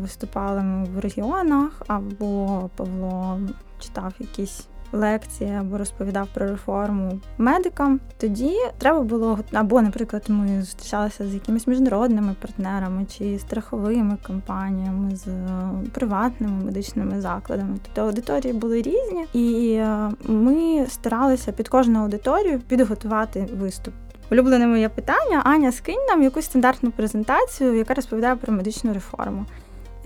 виступали 0.00 0.62
в 0.94 0.98
регіонах, 0.98 1.82
або 1.86 2.70
Павло 2.76 3.40
читав 3.80 4.12
якісь 4.18 4.66
лекції 4.94 5.54
або 5.60 5.78
розповідав 5.78 6.28
про 6.34 6.46
реформу 6.46 7.20
медикам, 7.38 8.00
тоді 8.18 8.52
треба 8.78 9.00
було 9.00 9.38
або, 9.52 9.82
наприклад, 9.82 10.24
ми 10.28 10.60
зустрічалися 10.60 11.28
з 11.28 11.34
якимись 11.34 11.66
міжнародними 11.66 12.34
партнерами 12.40 13.04
чи 13.04 13.38
страховими 13.38 14.16
компаніями, 14.26 15.16
з 15.16 15.28
е, 15.28 15.70
приватними 15.92 16.64
медичними 16.64 17.20
закладами. 17.20 17.76
Тобто 17.82 18.02
аудиторії 18.02 18.52
були 18.52 18.82
різні, 18.82 19.26
і 19.32 19.72
е, 19.72 20.10
ми 20.24 20.86
старалися 20.88 21.52
під 21.52 21.68
кожну 21.68 22.00
аудиторію 22.00 22.60
підготувати 22.60 23.48
виступ. 23.60 23.94
Улюблене 24.30 24.66
моє 24.66 24.88
питання: 24.88 25.42
Аня, 25.44 25.72
скинь 25.72 26.06
нам 26.08 26.22
якусь 26.22 26.44
стандартну 26.44 26.90
презентацію, 26.90 27.74
яка 27.74 27.94
розповідає 27.94 28.36
про 28.36 28.52
медичну 28.52 28.92
реформу. 28.92 29.46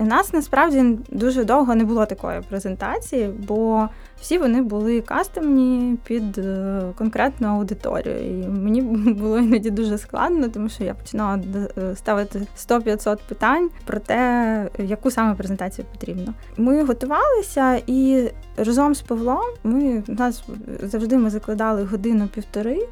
У 0.01 0.05
нас 0.05 0.33
насправді 0.33 0.97
дуже 1.09 1.43
довго 1.43 1.75
не 1.75 1.83
було 1.83 2.05
такої 2.05 2.41
презентації, 2.41 3.29
бо 3.47 3.89
всі 4.21 4.37
вони 4.37 4.61
були 4.61 5.01
кастомні 5.01 5.97
під 6.03 6.37
е, 6.37 6.81
конкретну 6.97 7.47
аудиторію. 7.47 8.19
І 8.19 8.47
мені 8.47 8.81
було 9.13 9.39
іноді 9.39 9.69
дуже 9.69 9.97
складно, 9.97 10.49
тому 10.49 10.69
що 10.69 10.83
я 10.83 10.93
починала 10.93 11.43
е, 11.77 11.95
ставити 11.95 12.47
100-500 12.57 13.17
питань 13.27 13.69
про 13.85 13.99
те, 13.99 14.69
яку 14.77 15.11
саме 15.11 15.35
презентацію 15.35 15.85
потрібно. 15.91 16.33
Ми 16.57 16.83
готувалися 16.83 17.81
і 17.87 18.29
разом 18.63 18.95
з 18.95 19.01
Павлом 19.01 19.41
ми 19.63 20.03
нас 20.07 20.43
завжди 20.83 21.17
ми 21.17 21.29
закладали 21.29 21.83
годину-півтори 21.83 22.77
е, 22.77 22.87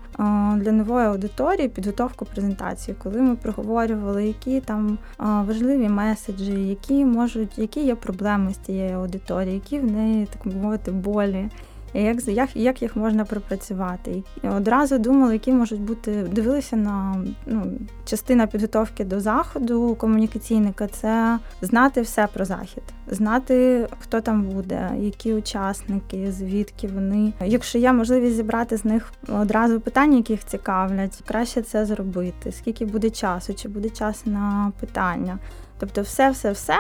для 0.55 0.71
нової 0.71 1.07
аудиторії 1.07 1.67
підготовку 1.67 2.25
презентації, 2.25 2.97
коли 3.03 3.21
ми 3.21 3.35
проговорювали, 3.35 4.27
які 4.27 4.61
там 4.61 4.97
важливі 5.19 5.89
меседжі, 5.89 6.67
які 6.67 7.05
можуть, 7.05 7.57
які 7.57 7.85
є 7.85 7.95
проблеми 7.95 8.53
з 8.53 8.57
тієї 8.57 8.91
аудиторії, 8.91 9.53
які 9.53 9.79
в 9.79 9.91
неї 9.91 10.27
так 10.33 10.53
мовити 10.55 10.91
болі, 10.91 11.49
як 11.93 12.27
як, 12.27 12.55
як 12.55 12.81
їх 12.81 12.95
можна 12.95 13.25
пропрацювати. 13.25 14.23
І 14.43 14.47
одразу 14.47 14.97
думали, 14.97 15.33
які 15.33 15.51
можуть 15.51 15.81
бути, 15.81 16.11
дивилися 16.31 16.75
на 16.75 17.25
ну, 17.45 17.73
частина 18.05 18.47
підготовки 18.47 19.05
до 19.05 19.19
заходу 19.19 19.95
комунікаційника 19.95 20.87
це 20.87 21.39
знати 21.61 22.01
все 22.01 22.27
про 22.33 22.45
захід, 22.45 22.83
знати, 23.07 23.87
хто 23.99 24.21
там 24.21 24.41
буде, 24.43 24.91
які 24.99 25.33
учасники, 25.33 26.31
звідки 26.31 26.87
вони. 26.87 27.33
Якщо 27.45 27.77
є 27.77 27.93
можливість 27.93 28.35
зібрати 28.35 28.77
з 28.77 28.85
них 28.85 29.13
одразу 29.27 29.79
питання, 29.79 30.17
які 30.17 30.33
їх 30.33 30.45
цікавлять, 30.45 31.23
краще 31.27 31.61
це 31.61 31.85
зробити. 31.85 32.51
Скільки 32.51 32.85
буде 32.85 33.09
часу, 33.09 33.53
чи 33.53 33.69
буде 33.69 33.89
час 33.89 34.25
на 34.25 34.71
питання. 34.79 35.39
Тобто, 35.79 36.01
все, 36.01 36.29
все, 36.29 36.51
все. 36.51 36.77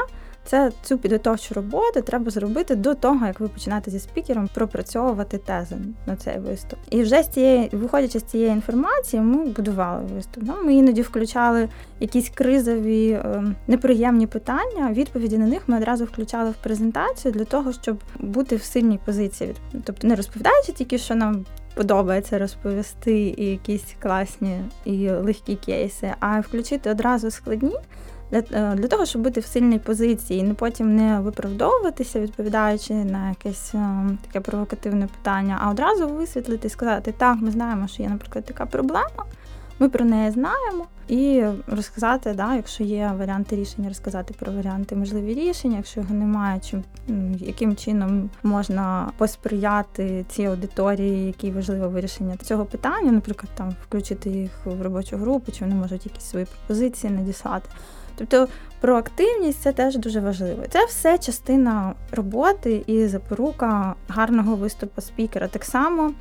Це 0.47 0.71
цю 0.81 0.97
підготовчу 0.97 1.53
роботу 1.53 2.01
треба 2.01 2.31
зробити 2.31 2.75
до 2.75 2.95
того, 2.95 3.25
як 3.25 3.39
ви 3.39 3.47
починаєте 3.47 3.91
зі 3.91 3.99
спікером 3.99 4.49
пропрацьовувати 4.53 5.37
тези 5.37 5.75
на 6.05 6.15
цей 6.15 6.39
виступ. 6.39 6.79
І 6.89 7.01
вже 7.01 7.23
з 7.23 7.27
цієї, 7.27 7.69
виходячи 7.71 8.19
з 8.19 8.23
цієї 8.23 8.51
інформації, 8.51 9.21
ми 9.21 9.45
будували 9.45 10.05
виступ. 10.15 10.43
Ну, 10.47 10.53
Ми 10.63 10.73
іноді 10.73 11.01
включали 11.01 11.69
якісь 11.99 12.29
кризові, 12.29 13.09
е, 13.09 13.43
неприємні 13.67 14.27
питання. 14.27 14.91
Відповіді 14.91 15.37
на 15.37 15.47
них 15.47 15.61
ми 15.67 15.77
одразу 15.77 16.05
включали 16.05 16.49
в 16.49 16.63
презентацію 16.63 17.31
для 17.31 17.45
того, 17.45 17.73
щоб 17.73 17.97
бути 18.19 18.55
в 18.55 18.63
сильній 18.63 18.99
позиції. 19.05 19.55
Тобто 19.83 20.07
не 20.07 20.15
розповідаючи 20.15 20.71
тільки, 20.71 20.97
що 20.97 21.15
нам. 21.15 21.45
Подобається 21.75 22.37
розповісти 22.37 23.35
і 23.37 23.45
якісь 23.45 23.95
класні 23.99 24.59
і 24.85 25.09
легкі 25.09 25.55
кейси, 25.55 26.13
а 26.19 26.39
включити 26.39 26.91
одразу 26.91 27.31
складні 27.31 27.75
для 28.31 28.39
е, 28.39 28.75
для 28.75 28.87
того, 28.87 29.05
щоб 29.05 29.21
бути 29.21 29.39
в 29.39 29.45
сильній 29.45 29.79
позиції, 29.79 30.39
і 30.39 30.43
не 30.43 30.53
потім 30.53 30.95
не 30.95 31.19
виправдовуватися, 31.19 32.19
відповідаючи 32.19 32.93
на 32.93 33.29
якесь 33.29 33.75
е, 33.75 34.09
таке 34.27 34.39
провокативне 34.39 35.07
питання, 35.07 35.59
а 35.61 35.69
одразу 35.69 36.07
висвітлити 36.07 36.67
і 36.67 36.69
сказати, 36.69 37.13
так, 37.17 37.37
ми 37.41 37.51
знаємо, 37.51 37.87
що 37.87 38.03
є, 38.03 38.09
наприклад, 38.09 38.45
така 38.45 38.65
проблема. 38.65 39.25
Ми 39.79 39.89
про 39.89 40.05
неї 40.05 40.31
знаємо 40.31 40.85
і 41.07 41.43
розказати, 41.67 42.33
да, 42.33 42.55
якщо 42.55 42.83
є 42.83 43.13
варіанти 43.19 43.55
рішення, 43.55 43.87
розказати 43.87 44.33
про 44.39 44.51
варіанти 44.51 44.95
можливі 44.95 45.33
рішення. 45.33 45.77
Якщо 45.77 45.99
його 45.99 46.15
немає, 46.15 46.59
чим 46.59 46.83
яким 47.37 47.75
чином 47.75 48.29
можна 48.43 49.11
посприяти 49.17 50.25
цій 50.29 50.45
аудиторії, 50.45 51.27
які 51.27 51.51
важливе 51.51 51.87
вирішення 51.87 52.37
цього 52.37 52.65
питання, 52.65 53.11
наприклад, 53.11 53.49
там 53.55 53.75
включити 53.87 54.29
їх 54.29 54.51
в 54.65 54.81
робочу 54.81 55.17
групу, 55.17 55.51
чи 55.51 55.65
вони 55.65 55.75
можуть 55.75 56.05
якісь 56.05 56.25
свої 56.25 56.45
пропозиції 56.45 57.13
надіслати. 57.13 57.69
Тобто 58.15 58.47
проактивність 58.81 59.61
це 59.61 59.71
теж 59.71 59.97
дуже 59.97 60.19
важливо. 60.19 60.63
Це 60.69 60.85
все 60.85 61.17
частина 61.17 61.93
роботи 62.11 62.83
і 62.87 63.07
запорука 63.07 63.95
гарного 64.07 64.55
виступу 64.55 65.01
спікера. 65.01 65.47
Так 65.47 65.65
само 65.65 66.13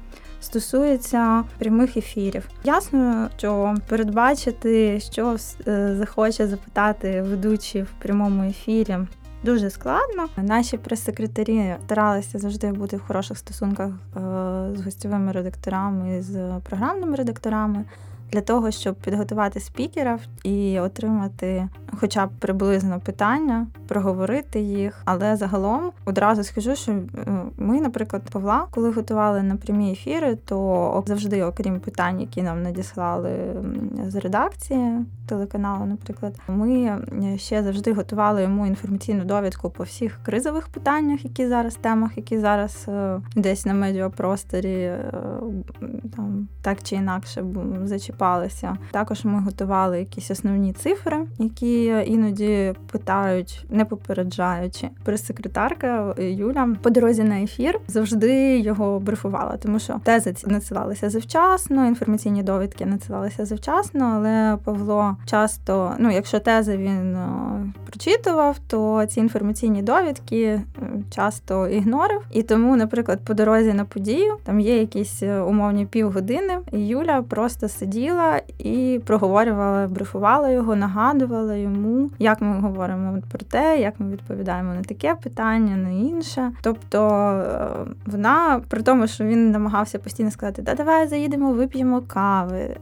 стосується 0.47 1.45
прямих 1.59 1.97
ефірів. 1.97 2.49
Ясно, 2.65 3.29
що 3.37 3.75
передбачити, 3.89 5.01
що 5.01 5.37
е, 5.67 5.95
захоче 5.99 6.47
запитати 6.47 7.23
ведучий 7.23 7.83
в 7.83 7.93
прямому 7.99 8.43
ефірі. 8.43 8.99
Дуже 9.45 9.71
складно. 9.71 10.27
Наші 10.37 10.77
прес-секретарі 10.77 11.75
старалися 11.87 12.39
завжди 12.39 12.73
бути 12.73 12.97
в 12.97 13.01
хороших 13.01 13.39
стосунках 13.39 13.91
е, 13.91 14.21
з 14.77 14.81
гостєвими 14.85 15.33
редакторами, 15.33 16.23
з 16.23 16.61
програмними 16.69 17.17
редакторами 17.17 17.85
для 18.33 18.41
того, 18.41 18.71
щоб 18.71 18.95
підготувати 18.95 19.61
спікерів 19.61 20.21
і 20.45 20.81
отримати, 20.81 21.69
хоча 22.01 22.27
б 22.27 22.31
приблизно 22.39 23.01
питання, 23.01 23.67
проговорити 23.89 24.61
їх. 24.61 25.03
Але 25.05 25.37
загалом 25.37 25.91
одразу 26.05 26.45
скажу, 26.45 26.77
що 26.77 26.93
е, 26.93 27.05
ми, 27.57 27.81
наприклад, 27.81 28.23
Павла, 28.33 28.67
коли 28.71 28.91
готували 28.91 29.43
на 29.43 29.57
прямі 29.57 29.93
ефіри, 29.93 30.39
то 30.45 31.05
завжди, 31.07 31.43
окрім 31.43 31.81
питань, 31.81 32.21
які 32.21 32.43
нам 32.43 32.63
надіслали 32.63 33.31
з 34.07 34.15
редакції 34.15 35.05
телеканалу, 35.27 35.87
наприклад, 35.87 36.41
ми 36.49 37.01
ще 37.37 37.63
завжди 37.63 37.93
готували 37.93 38.43
йому 38.43 38.67
інформаційну 38.67 39.25
довідку 39.25 39.71
по 39.71 39.85
всіх 39.85 40.19
кризових 40.23 40.69
питаннях, 40.69 41.25
які 41.25 41.49
зараз 41.49 41.75
темах, 41.75 42.17
які 42.17 42.39
зараз 42.39 42.85
е, 42.89 43.21
десь 43.37 43.67
на 43.67 43.75
медіапросторі 43.75 44.75
е, 44.75 45.13
там 46.17 46.49
так 46.63 46.83
чи 46.83 46.97
інакше 46.97 47.45
зачіпають 47.85 48.16
виступалися. 48.17 48.77
Також 48.91 49.25
ми 49.25 49.41
готували 49.41 49.99
якісь 49.99 50.31
основні 50.31 50.73
цифри, 50.73 51.17
які 51.39 51.85
іноді 52.07 52.75
питають, 52.93 53.67
не 53.71 53.85
попереджаючи. 53.85 54.89
Прес-секретарка 55.05 56.15
Юля 56.19 56.69
по 56.83 56.91
дорозі 56.91 57.25
на 57.25 57.41
ефір 57.41 57.81
завжди 57.89 58.59
його 58.59 59.01
брифувала, 59.01 59.57
тому 59.57 59.79
що 59.79 60.01
тези 60.05 60.35
надсилалися 60.47 61.11
завчасно, 61.11 61.87
інформаційні 61.87 62.43
довідки 62.43 62.87
надсилалися 62.87 63.45
завчасно, 63.45 64.05
але 64.17 64.59
Павло 64.65 65.17
часто, 65.27 65.93
ну 65.99 66.11
якщо 66.11 66.41
тези 66.41 66.77
він 66.77 67.17
е, 67.17 67.29
прочитував, 67.87 68.57
то 68.67 69.07
ці 69.07 69.21
інформаційні 69.21 69.83
довідки 69.83 70.43
е, 70.43 70.63
часто 71.11 71.69
ігнорив. 71.69 72.21
І 72.33 72.43
тому, 72.43 72.77
наприклад, 72.77 73.21
по 73.25 73.35
дорозі 73.35 73.73
на 73.73 73.85
подію 73.85 74.37
там 74.45 74.61
є 74.61 74.79
якісь 74.79 75.23
е, 75.23 75.41
умовні 75.41 75.87
півгодини, 75.87 76.59
і 76.73 76.87
Юля 76.87 77.23
просто 77.23 77.69
сиділа 77.69 78.06
і 78.59 79.01
проговорювала, 79.05 79.87
брифувала 79.87 80.51
його, 80.51 80.77
нагадувала 80.77 81.55
йому, 81.55 82.11
як 82.19 82.41
ми 82.41 82.61
говоримо 82.61 83.19
про 83.31 83.39
те, 83.39 83.81
як 83.81 84.01
ми 84.01 84.11
відповідаємо 84.11 84.75
на 84.75 84.83
таке 84.83 85.15
питання, 85.23 85.77
на 85.77 85.91
інше. 85.91 86.53
Тобто 86.63 86.99
вона 88.07 88.61
при 88.69 88.83
тому, 88.83 89.07
що 89.07 89.25
він 89.25 89.51
намагався 89.51 89.99
постійно 89.99 90.31
сказати, 90.31 90.63
да 90.63 90.75
давай 90.75 91.09
заїдемо, 91.09 91.53
вип'ємо 91.53 92.03
кави. 92.07 92.77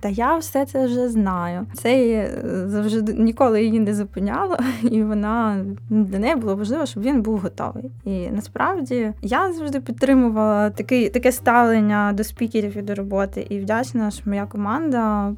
Та 0.00 0.08
я 0.08 0.36
все 0.36 0.66
це 0.66 0.86
вже 0.86 1.08
знаю. 1.08 1.66
Це 1.74 2.30
завжди 2.66 3.12
ніколи 3.12 3.64
її 3.64 3.80
не 3.80 3.94
зупиняло, 3.94 4.56
і 4.82 5.02
вона 5.02 5.64
для 5.90 6.18
неї 6.18 6.36
було 6.36 6.56
важливо, 6.56 6.86
щоб 6.86 7.02
він 7.02 7.22
був 7.22 7.38
готовий. 7.38 7.90
І 8.04 8.28
насправді 8.28 9.12
я 9.22 9.52
завжди 9.52 9.80
підтримувала 9.80 10.70
такий 10.70 11.08
таке 11.08 11.32
ставлення 11.32 12.12
до 12.12 12.24
спікерів 12.24 12.76
і 12.76 12.82
до 12.82 12.94
роботи, 12.94 13.46
і 13.50 13.58
вдячна, 13.58 14.10
що 14.10 14.22
моя 14.30 14.46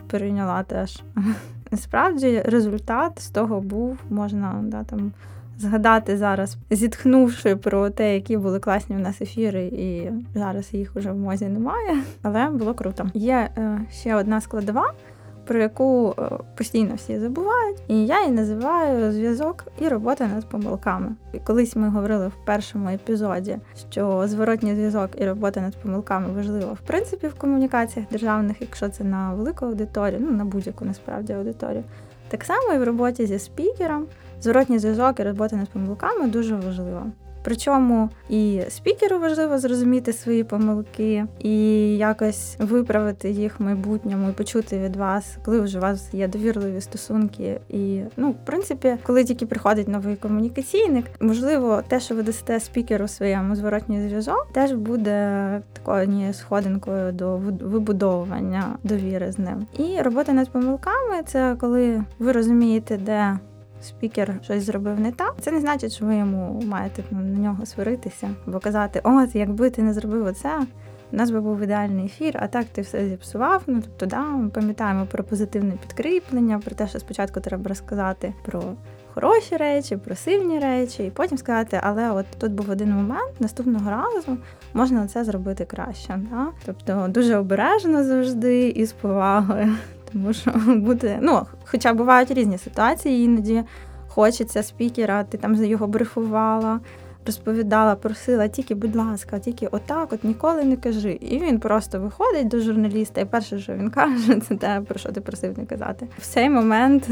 перейняла 0.07 0.62
теж. 0.62 1.03
Насправді 1.71 2.43
результат 2.45 3.21
з 3.21 3.31
того 3.31 3.61
був 3.61 3.99
можна 4.11 4.61
да 4.62 4.85
там 4.85 5.12
згадати 5.61 6.17
зараз, 6.17 6.57
зітхнувши 6.71 7.57
про 7.57 7.91
те, 7.91 8.15
які 8.15 8.37
були 8.37 8.59
класні 8.59 8.97
в 8.97 9.00
нас 9.00 9.23
ефіри, 9.23 9.65
і 9.65 10.11
зараз 10.35 10.75
їх 10.75 10.97
уже 10.97 11.12
в 11.12 11.17
мозі 11.17 11.45
немає. 11.45 12.03
Але 12.23 12.50
було 12.50 12.75
круто. 12.75 13.07
Є 13.15 13.50
е, 13.59 13.81
ще 13.93 14.15
одна 14.15 14.41
складова. 14.41 14.93
Про 15.50 15.59
яку 15.59 16.14
е, 16.19 16.23
постійно 16.57 16.95
всі 16.95 17.19
забувають, 17.19 17.76
і 17.88 18.07
я 18.07 18.21
її 18.21 18.33
називаю 18.33 19.12
зв'язок 19.12 19.64
і 19.80 19.88
робота 19.88 20.26
над 20.26 20.49
помилками. 20.49 21.14
І 21.33 21.38
колись 21.38 21.76
ми 21.76 21.88
говорили 21.88 22.28
в 22.28 22.33
першому 22.45 22.88
епізоді, 22.88 23.59
що 23.90 24.23
зворотній 24.26 24.75
зв'язок 24.75 25.11
і 25.19 25.26
робота 25.26 25.61
над 25.61 25.76
помилками 25.76 26.33
важлива 26.33 26.73
в 26.73 26.80
принципі 26.87 27.26
в 27.26 27.35
комунікаціях 27.35 28.09
державних, 28.11 28.57
якщо 28.61 28.88
це 28.88 29.04
на 29.04 29.35
велику 29.35 29.66
аудиторію, 29.66 30.21
ну 30.21 30.30
на 30.30 30.45
будь-яку 30.45 30.85
насправді 30.85 31.33
аудиторію. 31.33 31.85
Так 32.28 32.45
само 32.45 32.73
і 32.75 32.78
в 32.78 32.85
роботі 32.85 33.26
зі 33.26 33.38
спікером 33.38 34.07
зворотній 34.40 34.78
зв'язок 34.78 35.21
і 35.21 35.23
робота 35.23 35.57
над 35.57 35.69
помилками 35.69 36.28
дуже 36.28 36.57
важлива. 36.57 37.07
Причому 37.42 38.09
і 38.28 38.62
спікеру 38.68 39.18
важливо 39.18 39.59
зрозуміти 39.59 40.12
свої 40.12 40.44
помилки 40.44 41.26
і 41.38 41.56
якось 41.97 42.56
виправити 42.59 43.30
їх 43.30 43.61
в 43.61 43.62
майбутньому, 43.62 44.28
і 44.28 44.32
почути 44.32 44.78
від 44.78 44.97
вас, 44.97 45.37
коли 45.44 45.61
вже 45.61 45.78
у 45.78 45.82
вас 45.82 46.14
є 46.14 46.28
довірливі 46.28 46.80
стосунки. 46.80 47.61
І 47.68 48.00
ну, 48.16 48.30
в 48.30 48.44
принципі, 48.44 48.97
коли 49.02 49.25
тільки 49.25 49.47
приходить 49.47 49.88
новий 49.88 50.16
комунікаційник, 50.16 51.06
можливо, 51.20 51.82
те, 51.88 52.00
що 52.00 52.14
ви 52.14 52.23
дасте 52.23 52.61
спікеру 52.61 53.09
своєму 53.09 53.56
зворотній 53.56 54.00
зв'язок, 54.00 54.49
теж 54.52 54.73
буде 54.73 55.62
такою 55.73 56.32
сходинкою 56.32 57.12
до 57.12 57.37
вибудовування 57.37 58.64
довіри 58.85 59.32
з 59.32 59.38
ним. 59.38 59.66
І 59.78 60.02
робота 60.02 60.32
над 60.32 60.50
помилками 60.50 61.23
це 61.26 61.56
коли 61.61 62.04
ви 62.18 62.32
розумієте, 62.32 62.97
де 62.97 63.38
спікер 63.81 64.35
щось 64.43 64.63
зробив 64.63 65.01
не 65.01 65.13
так, 65.13 65.35
це 65.41 65.53
не 65.53 65.61
значить, 65.61 65.93
що 65.93 66.07
ви 66.07 66.17
йому 66.17 66.63
маєте 66.67 67.03
на 67.11 67.21
нього 67.21 67.67
сваритися, 67.67 68.31
або 68.47 68.59
казати, 68.59 69.01
от 69.05 69.35
якби 69.35 69.71
ти 69.71 69.83
не 69.83 69.95
зробив 69.95 70.27
оце. 70.27 70.59
У 71.13 71.17
нас 71.17 71.31
би 71.31 71.41
був 71.41 71.61
ідеальний 71.61 72.05
ефір, 72.05 72.37
а 72.41 72.47
так 72.47 72.67
ти 72.73 72.83
все 72.83 73.09
зіпсував. 73.09 73.63
Ну 73.67 73.83
тобто, 73.83 74.07
да, 74.07 74.23
ми 74.23 74.49
пам'ятаємо 74.49 75.07
про 75.07 75.25
позитивне 75.25 75.73
підкріплення, 75.73 76.59
про 76.59 76.75
те, 76.75 76.89
що 76.89 76.99
спочатку 77.01 77.41
треба 77.41 77.69
розказати 77.69 78.35
про 78.45 78.63
хороші 79.15 79.57
речі, 79.57 79.97
про 79.97 80.15
сильні 80.15 80.59
речі, 80.59 81.07
і 81.07 81.11
потім 81.11 81.39
сказати, 81.39 81.81
але 81.83 82.11
от 82.11 82.27
тут 82.39 82.53
був 82.53 82.71
один 82.71 82.93
момент, 82.93 83.41
наступного 83.41 83.91
разу 83.91 84.39
можна 84.75 85.07
це 85.07 85.25
зробити 85.25 85.65
краще. 85.65 86.21
Да? 86.31 86.47
Тобто 86.67 87.07
дуже 87.09 87.37
обережно 87.37 88.05
завжди 88.05 88.69
і 88.69 88.87
з 88.87 88.93
повагою. 88.93 89.75
Тому 90.12 90.33
буде, 90.81 91.19
ну, 91.23 91.47
хоча 91.64 91.95
бувають 91.95 92.31
різні 92.31 92.59
ситуації, 92.59 93.25
іноді 93.25 93.62
хочеться 94.09 94.62
спікера, 94.62 95.25
ти 95.25 95.38
там 95.38 95.64
його 95.64 95.87
брифувала, 95.87 96.81
розповідала, 97.26 97.95
просила, 97.95 98.49
тільки, 98.49 98.75
будь 98.75 98.97
ласка, 98.97 99.38
тільки 99.38 99.67
отак, 99.67 100.12
от 100.12 100.25
ніколи 100.25 100.64
не 100.64 100.76
кажи. 100.76 101.19
І 101.21 101.38
він 101.38 101.61
просто 101.61 102.00
виходить 102.00 102.49
до 102.49 102.61
журналіста, 102.61 103.21
і 103.21 103.25
перше, 103.25 103.59
що 103.59 103.75
він 103.75 103.90
каже, 104.00 104.40
це 104.49 104.57
те, 104.57 104.83
про 104.88 104.99
що 104.99 105.12
ти 105.12 105.21
просив 105.21 105.59
не 105.59 105.67
казати. 105.67 106.07
В 106.19 106.26
цей 106.26 106.50
момент 106.50 107.09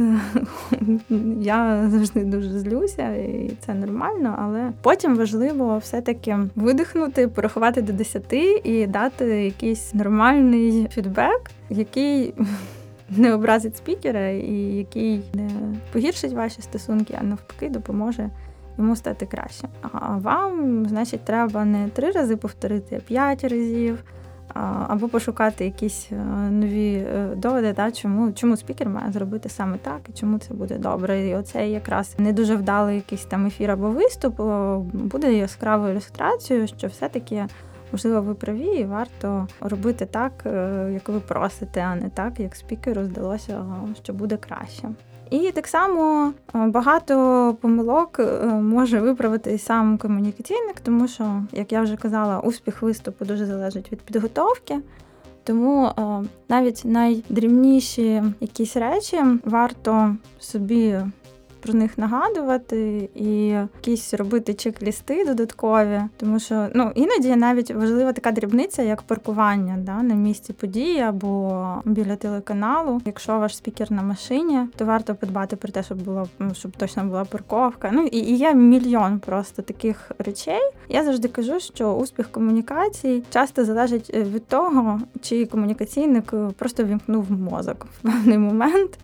я 1.40 1.88
завжди 1.90 2.25
дуже 2.25 2.59
злюся, 2.59 3.09
і 3.14 3.52
це 3.67 3.75
нормально, 3.75 4.37
але 4.38 4.73
потім 4.83 5.17
важливо 5.17 5.78
все-таки 5.78 6.38
видихнути, 6.57 7.28
порахувати 7.28 7.82
до 7.82 7.93
десяти 7.93 8.61
і 8.65 8.87
дати 8.87 9.25
якийсь 9.25 9.95
нормальний 9.95 10.89
фідбек, 10.91 11.50
який 11.71 12.34
не 13.10 13.34
образить 13.34 13.76
спікера, 13.76 14.28
і 14.28 14.54
який 14.54 15.23
не 15.34 15.50
погіршить 15.92 16.32
ваші 16.32 16.62
стосунки, 16.62 17.18
а 17.21 17.25
навпаки 17.25 17.68
допоможе 17.68 18.30
йому 18.78 18.97
стати 18.97 19.26
краще. 19.26 19.68
А 19.92 20.16
вам, 20.16 20.86
значить, 20.86 21.25
треба 21.25 21.64
не 21.64 21.88
три 21.88 22.10
рази 22.10 22.36
повторити, 22.36 22.97
а 22.97 23.08
п'ять 23.08 23.44
разів. 23.44 24.04
Або 24.88 25.08
пошукати 25.08 25.64
якісь 25.64 26.08
е, 26.12 26.16
нові 26.50 26.94
е, 26.94 27.28
доводи, 27.36 27.73
та 27.73 27.90
чому 27.90 28.32
чому 28.32 28.56
спікер 28.56 28.88
має 28.88 29.12
зробити 29.12 29.49
саме 29.49 29.78
так, 29.78 30.00
і 30.08 30.12
чому 30.12 30.38
це 30.38 30.54
буде 30.54 30.78
добре. 30.78 31.28
І 31.28 31.34
оце 31.34 31.68
якраз 31.68 32.14
не 32.18 32.32
дуже 32.32 32.56
вдалий 32.56 32.97
якийсь 32.97 33.25
там 33.25 33.47
ефір 33.47 33.71
або 33.71 33.90
виступ 33.90 34.40
буде 34.92 35.34
яскравою 35.34 35.92
ілюстрацією, 35.92 36.66
що 36.66 36.86
все-таки 36.86 37.47
можливо, 37.93 38.21
ви 38.21 38.35
праві, 38.35 38.67
і 38.67 38.85
варто 38.85 39.49
робити 39.61 40.07
так, 40.07 40.33
е, 40.47 40.91
як 40.93 41.09
ви 41.09 41.21
просите, 41.21 41.81
а 41.81 41.95
не 41.95 42.09
так, 42.09 42.41
як 42.41 42.55
спікеру 42.55 43.05
здалося, 43.05 43.65
що 44.03 44.13
буде 44.13 44.37
краще. 44.37 44.89
І 45.31 45.53
так 45.53 45.67
само 45.67 46.33
е, 46.55 46.67
багато 46.67 47.57
помилок 47.61 48.19
е, 48.19 48.47
може 48.47 49.01
виправити 49.01 49.59
сам 49.59 49.99
комунікаційник, 49.99 50.81
тому 50.81 51.09
що, 51.09 51.43
як 51.53 51.73
я 51.73 51.83
вже 51.83 51.97
казала, 51.97 52.41
успіх 52.41 52.83
виступу 52.83 53.25
дуже 53.25 53.47
залежить 53.47 53.93
від 53.93 54.01
підготовки. 54.01 54.81
Тому 55.45 55.91
навіть 56.49 56.83
найдрібніші 56.85 58.23
якісь 58.41 58.77
речі 58.77 59.17
варто 59.45 60.17
собі 60.39 60.99
про 61.60 61.75
них 61.75 61.99
нагадувати 61.99 63.08
і 63.14 63.47
якісь 63.47 64.14
робити 64.14 64.52
чек-лісти 64.52 65.26
додаткові, 65.26 66.00
тому 66.16 66.38
що 66.40 66.68
ну 66.75 66.92
іноді 66.94 67.36
навіть 67.36 67.71
важлива 67.71 68.12
така 68.12 68.32
дрібниця, 68.32 68.82
як 68.82 69.02
паркування 69.02 69.76
да, 69.78 70.02
на 70.02 70.14
місці 70.14 70.52
події 70.52 71.00
або 71.00 71.82
біля 71.84 72.16
телеканалу. 72.16 73.00
Якщо 73.04 73.38
ваш 73.38 73.56
спікер 73.56 73.92
на 73.92 74.02
машині, 74.02 74.58
то 74.76 74.84
варто 74.84 75.14
подбати 75.14 75.56
про 75.56 75.73
те, 75.73 75.82
щоб 75.82 76.02
було 76.02 76.28
ну, 76.38 76.54
щоб 76.54 76.73
точно 76.76 77.04
була 77.04 77.25
парковка. 77.25 77.90
Ну 77.92 78.02
і, 78.02 78.18
і 78.18 78.36
є 78.36 78.54
мільйон 78.54 79.18
просто 79.18 79.62
таких 79.62 80.10
речей. 80.18 80.60
Я 80.88 81.04
завжди 81.04 81.28
кажу, 81.28 81.60
що 81.60 81.92
успіх 81.92 82.30
комунікацій 82.30 83.23
часто 83.30 83.64
залежить 83.64 84.10
е, 84.14 84.23
від 84.23 84.47
того, 84.47 85.00
чи 85.21 85.47
комунікаційник 85.47 86.32
е, 86.32 86.50
просто 86.58 86.84
вімкнув 86.84 87.30
мозок 87.30 87.86
в 87.99 88.02
певний 88.02 88.38
момент 88.38 88.99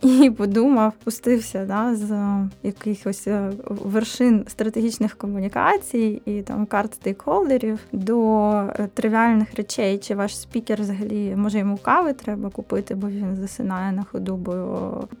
і 0.22 0.30
подумав, 0.30 0.92
пустився 1.04 1.64
да, 1.64 1.94
з 1.94 2.14
якихось 2.62 3.26
е, 3.26 3.50
вершин 3.66 4.44
стратегічних 4.48 5.14
комунікацій 5.14 6.22
і 6.24 6.42
там 6.42 6.66
карт 6.66 6.94
стейкхолдерів 6.94 7.78
до 7.92 8.42
е, 8.50 8.88
тривіальних 8.94 9.54
речей, 9.54 9.98
чи 9.98 10.14
ваш 10.14 10.38
спікер 10.38 10.80
взагалі 10.80 11.34
може 11.36 11.58
йому 11.58 11.76
кави 11.76 12.12
треба 12.12 12.50
купити, 12.50 12.94
бо 12.94 13.08
він 13.08 13.36
засинає 13.36 13.92
на 13.92 14.04
ходу, 14.04 14.36
бо 14.36 14.54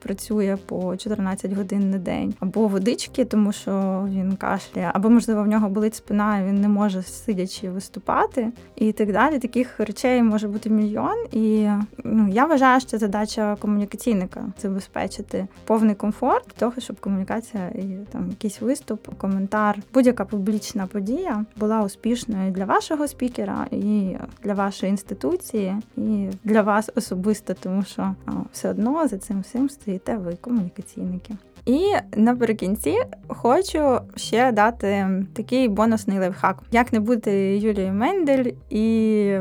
працює 0.02 0.58
по 0.66 0.96
14 0.96 1.52
годин 1.52 1.90
на 1.90 1.98
день, 1.98 2.34
або 2.40 2.68
водички, 2.68 3.24
тому 3.24 3.52
що 3.52 4.04
він 4.10 4.36
кашляє, 4.36 4.90
або 4.94 5.10
можливо 5.10 5.42
в 5.42 5.46
нього 5.46 5.68
болить 5.68 5.94
спина, 5.94 6.38
і 6.38 6.44
він 6.44 6.60
не 6.60 6.68
може 6.68 7.02
сидячи 7.02 7.70
виступати, 7.70 8.52
і 8.76 8.92
так 8.92 9.12
далі. 9.12 9.38
Таких 9.38 9.80
речей 9.80 10.22
може 10.22 10.48
бути 10.48 10.70
мільйон. 10.70 11.26
І 11.32 11.68
ну 12.04 12.28
я 12.28 12.46
вважаю, 12.46 12.80
що 12.80 12.98
задача 12.98 13.56
комунікаційника 13.60 14.44
це 14.56 14.69
забезпечити 14.70 15.46
повний 15.64 15.94
комфорт 15.94 16.46
того, 16.58 16.72
щоб 16.78 17.00
комунікація 17.00 17.68
і 17.68 17.98
там 18.12 18.28
якийсь 18.30 18.60
виступ, 18.60 19.08
коментар, 19.18 19.78
будь-яка 19.94 20.24
публічна 20.24 20.86
подія 20.86 21.44
була 21.56 21.82
успішною 21.82 22.52
для 22.52 22.64
вашого 22.64 23.08
спікера 23.08 23.66
і 23.70 24.16
для 24.42 24.54
вашої 24.54 24.90
інституції, 24.90 25.76
і 25.96 26.28
для 26.44 26.62
вас 26.62 26.90
особисто, 26.94 27.54
тому 27.54 27.82
що 27.82 28.14
все 28.52 28.70
одно 28.70 29.08
за 29.08 29.18
цим 29.18 29.40
всім 29.40 29.70
стоїте 29.70 30.16
ви 30.16 30.36
комунікаційники. 30.40 31.34
І 31.66 31.82
наприкінці 32.16 32.94
хочу 33.28 34.00
ще 34.16 34.52
дати 34.52 35.08
такий 35.32 35.68
бонусний 35.68 36.18
лайфхак. 36.18 36.62
Як 36.72 36.92
не 36.92 37.00
бути 37.00 37.58
Юлією 37.58 37.92
Мендель 37.92 38.52
і 38.70 39.38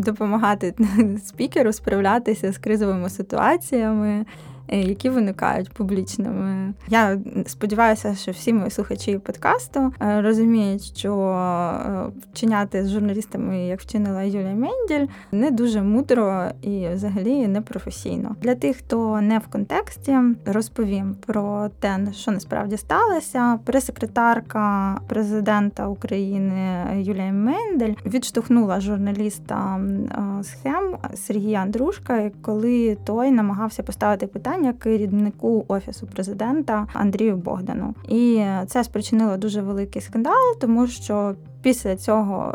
допомагати 0.00 0.74
спікеру 1.24 1.72
справлятися 1.72 2.52
з 2.52 2.58
кризовими 2.58 3.10
ситуаціями, 3.10 4.26
які 4.78 5.10
виникають 5.10 5.72
публічними. 5.72 6.74
Я 6.88 7.18
сподіваюся, 7.46 8.14
що 8.14 8.32
всі 8.32 8.52
мої 8.52 8.70
слухачі 8.70 9.18
подкасту 9.18 9.92
е, 10.02 10.22
розуміють, 10.22 10.82
що 10.82 11.14
е, 11.16 12.20
вчиняти 12.32 12.84
з 12.84 12.90
журналістами, 12.90 13.66
як 13.66 13.80
вчинила 13.80 14.22
Юлія 14.22 14.54
Менділь, 14.54 15.06
не 15.32 15.50
дуже 15.50 15.82
мудро 15.82 16.44
і 16.62 16.88
взагалі 16.88 17.48
не 17.48 17.60
професійно. 17.60 18.36
Для 18.42 18.54
тих, 18.54 18.76
хто 18.76 19.20
не 19.20 19.38
в 19.38 19.46
контексті, 19.46 20.18
розповім 20.46 21.16
про 21.26 21.68
те, 21.80 21.98
що 22.12 22.30
насправді 22.30 22.76
сталося. 22.76 23.58
Прес-секретарка 23.64 24.96
президента 25.08 25.86
України 25.86 26.86
Юлія 26.96 27.32
Мендель 27.32 27.94
відштовхнула 28.06 28.80
журналіста 28.80 29.80
схем 30.42 30.96
Сергія 31.14 31.60
Андрушка, 31.60 32.30
коли 32.42 32.98
той 33.04 33.30
намагався 33.30 33.82
поставити 33.82 34.26
питання 34.26 34.59
питання 34.60 34.72
керівнику 34.78 35.64
офісу 35.68 36.06
президента 36.06 36.86
Андрію 36.92 37.36
Богдану. 37.36 37.94
І 38.08 38.44
це 38.66 38.84
спричинило 38.84 39.36
дуже 39.36 39.62
великий 39.62 40.02
скандал, 40.02 40.58
тому 40.60 40.86
що. 40.86 41.34
Після 41.62 41.96
цього 41.96 42.54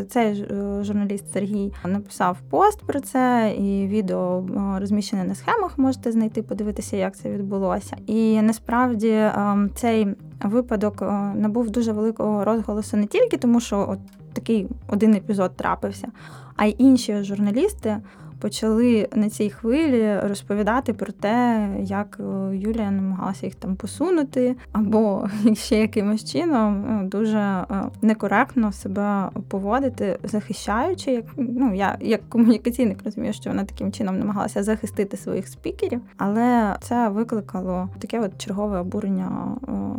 е, 0.00 0.04
цей 0.04 0.40
е, 0.40 0.84
журналіст 0.84 1.32
Сергій 1.32 1.72
написав 1.84 2.38
пост 2.50 2.86
про 2.86 3.00
це, 3.00 3.54
і 3.58 3.86
відео 3.86 4.46
е, 4.48 4.80
розміщене 4.80 5.24
на 5.24 5.34
схемах. 5.34 5.78
Можете 5.78 6.12
знайти, 6.12 6.42
подивитися, 6.42 6.96
як 6.96 7.16
це 7.16 7.30
відбулося. 7.30 7.96
І 8.06 8.42
насправді 8.42 9.30
цей 9.74 10.08
випадок 10.44 11.02
набув 11.34 11.70
дуже 11.70 11.92
великого 11.92 12.44
розголосу 12.44 12.96
не 12.96 13.06
тільки 13.06 13.36
тому, 13.36 13.60
що 13.60 13.86
от 13.88 13.98
такий 14.32 14.68
один 14.88 15.14
епізод 15.14 15.56
трапився, 15.56 16.08
а 16.56 16.66
й 16.66 16.74
інші 16.78 17.22
журналісти 17.22 17.96
почали 18.40 19.08
на 19.14 19.30
цій 19.30 19.50
хвилі 19.50 20.20
розповідати 20.22 20.92
про 20.92 21.12
те, 21.12 21.68
як 21.80 22.18
е, 22.20 22.56
Юлія 22.56 22.90
намагалася 22.90 23.46
їх 23.46 23.54
там 23.54 23.76
посунути, 23.76 24.56
або 24.72 25.28
ще 25.54 25.80
якимось 25.80 26.32
чином 26.32 26.84
е, 26.84 27.04
дуже 27.04 27.38
е, 27.38 27.64
некоректно 28.02 28.72
себе 28.72 29.30
поводити, 29.48 30.18
захищаючи, 30.22 31.10
як 31.10 31.24
ну 31.36 31.74
я 31.74 31.96
як 32.00 32.28
комунікаційник 32.28 33.04
розумію, 33.04 33.32
що 33.32 33.50
вона 33.50 33.64
таким 33.64 33.92
чином 33.92 34.18
намагалася 34.18 34.62
захистити 34.62 35.16
своїх 35.16 35.48
спікерів, 35.48 36.00
але 36.16 36.76
це 36.80 37.08
викликало 37.08 37.88
таке 37.98 38.20
от 38.20 38.38
чергове 38.38 38.78
обурення 38.78 39.56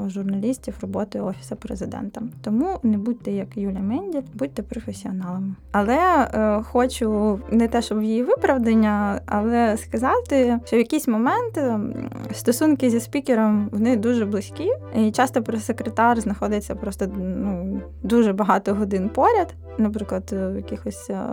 журналістів 0.07 0.77
роботи 0.81 1.19
офісу 1.19 1.55
президента. 1.55 2.21
Тому 2.41 2.79
не 2.83 2.97
будьте 2.97 3.31
як 3.31 3.57
Юля 3.57 3.79
Менділь, 3.79 4.21
будьте 4.33 4.63
професіоналами. 4.63 5.55
Але 5.71 5.97
е, 6.33 6.63
хочу 6.63 7.39
не 7.51 7.67
те, 7.67 7.81
щоб 7.81 8.03
її 8.03 8.23
виправдання, 8.27 9.21
але 9.25 9.77
сказати, 9.77 10.59
що 10.65 10.75
в 10.75 10.79
якийсь 10.79 11.07
момент 11.07 11.57
ем, 11.57 12.09
стосунки 12.33 12.89
зі 12.89 12.99
спікером 12.99 13.69
вони 13.71 13.95
дуже 13.95 14.25
близькі, 14.25 14.71
і 14.95 15.11
часто 15.11 15.43
прес-секретар 15.43 16.21
знаходиться 16.21 16.75
просто 16.75 17.07
ну 17.17 17.81
дуже 18.03 18.33
багато 18.33 18.73
годин 18.73 19.09
поряд. 19.09 19.53
Наприклад, 19.77 20.23
в 20.31 20.55
якихось 20.55 21.09
е, 21.09 21.23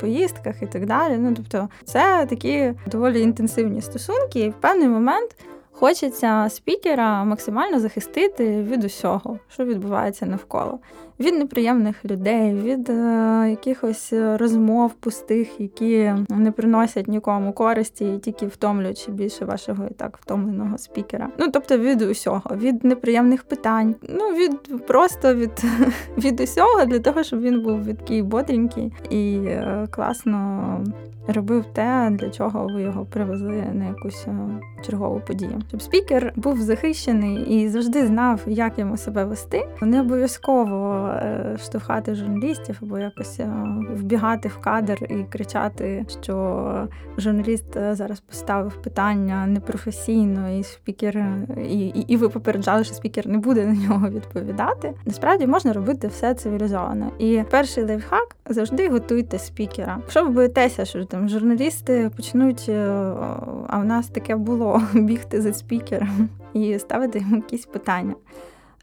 поїздках 0.00 0.62
і 0.62 0.66
так 0.66 0.86
далі. 0.86 1.18
Ну 1.18 1.34
тобто, 1.34 1.68
це 1.84 2.26
такі 2.28 2.72
доволі 2.86 3.20
інтенсивні 3.20 3.80
стосунки, 3.80 4.40
і 4.40 4.50
в 4.50 4.54
певний 4.54 4.88
момент 4.88 5.36
хочеться 5.72 6.48
спікера 6.50 7.24
максимально 7.24 7.80
захистити 7.80 8.62
від 8.62 8.84
усього, 8.84 9.38
що 9.48 9.64
відбувається 9.64 10.26
навколо 10.26 10.78
від 11.20 11.34
неприємних 11.34 12.04
людей, 12.04 12.54
від 12.54 12.90
е, 12.90 13.46
якихось 13.50 14.12
розмов 14.12 14.92
пустих, 14.92 15.60
які 15.60 16.12
не 16.28 16.52
приносять 16.52 17.08
нікому 17.08 17.52
користі, 17.52 18.14
і 18.14 18.18
тільки 18.18 18.46
втомлюють 18.46 19.08
більше 19.12 19.44
вашого 19.44 19.86
і 19.90 19.94
так 19.94 20.18
втомленого 20.20 20.78
спікера. 20.78 21.28
Ну 21.38 21.48
тобто 21.52 21.78
від 21.78 22.02
усього, 22.02 22.56
від 22.56 22.84
неприємних 22.84 23.44
питань, 23.44 23.94
ну 24.08 24.24
від 24.24 24.86
просто 24.86 25.34
від 25.34 25.64
від 26.18 26.40
усього 26.40 26.84
для 26.84 26.98
того, 26.98 27.22
щоб 27.22 27.40
він 27.40 27.62
був 27.62 27.84
відкий 27.84 28.22
бодренький 28.22 28.92
і 29.10 29.36
е, 29.46 29.86
класно 29.90 30.84
робив 31.32 31.64
те, 31.72 32.10
для 32.10 32.30
чого 32.30 32.66
ви 32.66 32.82
його 32.82 33.04
привезли 33.04 33.64
на 33.72 33.84
якусь 33.84 34.26
е, 34.26 34.60
чергову 34.86 35.20
подію. 35.26 35.62
Щоб 35.68 35.82
спікер 35.82 36.32
був 36.36 36.60
захищений 36.60 37.36
і 37.36 37.68
завжди 37.68 38.06
знав, 38.06 38.40
як 38.46 38.78
йому 38.78 38.96
себе 38.96 39.24
вести. 39.24 39.68
Не 39.82 40.00
обов'язково 40.00 41.08
е, 41.08 41.09
штовхати 41.58 42.14
журналістів 42.14 42.78
або 42.82 42.98
якось 42.98 43.40
е, 43.40 43.52
вбігати 43.94 44.48
в 44.48 44.58
кадр 44.58 45.06
і 45.10 45.24
кричати, 45.30 46.06
що 46.22 46.88
журналіст 47.18 47.64
зараз 47.90 48.20
поставив 48.20 48.82
питання 48.82 49.46
непрофесійно, 49.46 50.50
і 50.50 50.62
спікер, 50.62 51.24
і, 51.70 51.80
і, 51.80 52.00
і 52.00 52.16
ви 52.16 52.28
попереджали, 52.28 52.84
що 52.84 52.94
спікер 52.94 53.28
не 53.28 53.38
буде 53.38 53.66
на 53.66 53.74
нього 53.74 54.08
відповідати. 54.08 54.92
Насправді 55.06 55.46
можна 55.46 55.72
робити 55.72 56.08
все 56.08 56.34
цивілізовано. 56.34 57.10
І 57.18 57.42
перший 57.50 57.84
лайфхак 57.84 58.36
завжди 58.48 58.88
готуйте 58.88 59.38
спікера. 59.38 59.96
Якщо 60.00 60.24
ви 60.24 60.30
боїтеся, 60.30 60.84
що 60.84 61.04
там 61.04 61.28
журналісти 61.28 62.10
почнуть, 62.16 62.66
е, 62.68 62.88
а 63.68 63.78
в 63.78 63.84
нас 63.84 64.08
таке 64.08 64.36
було 64.36 64.82
бігти 64.94 65.42
за 65.42 65.52
спікером 65.52 66.28
і 66.52 66.78
ставити 66.78 67.18
йому 67.18 67.36
якісь 67.36 67.66
питання. 67.66 68.14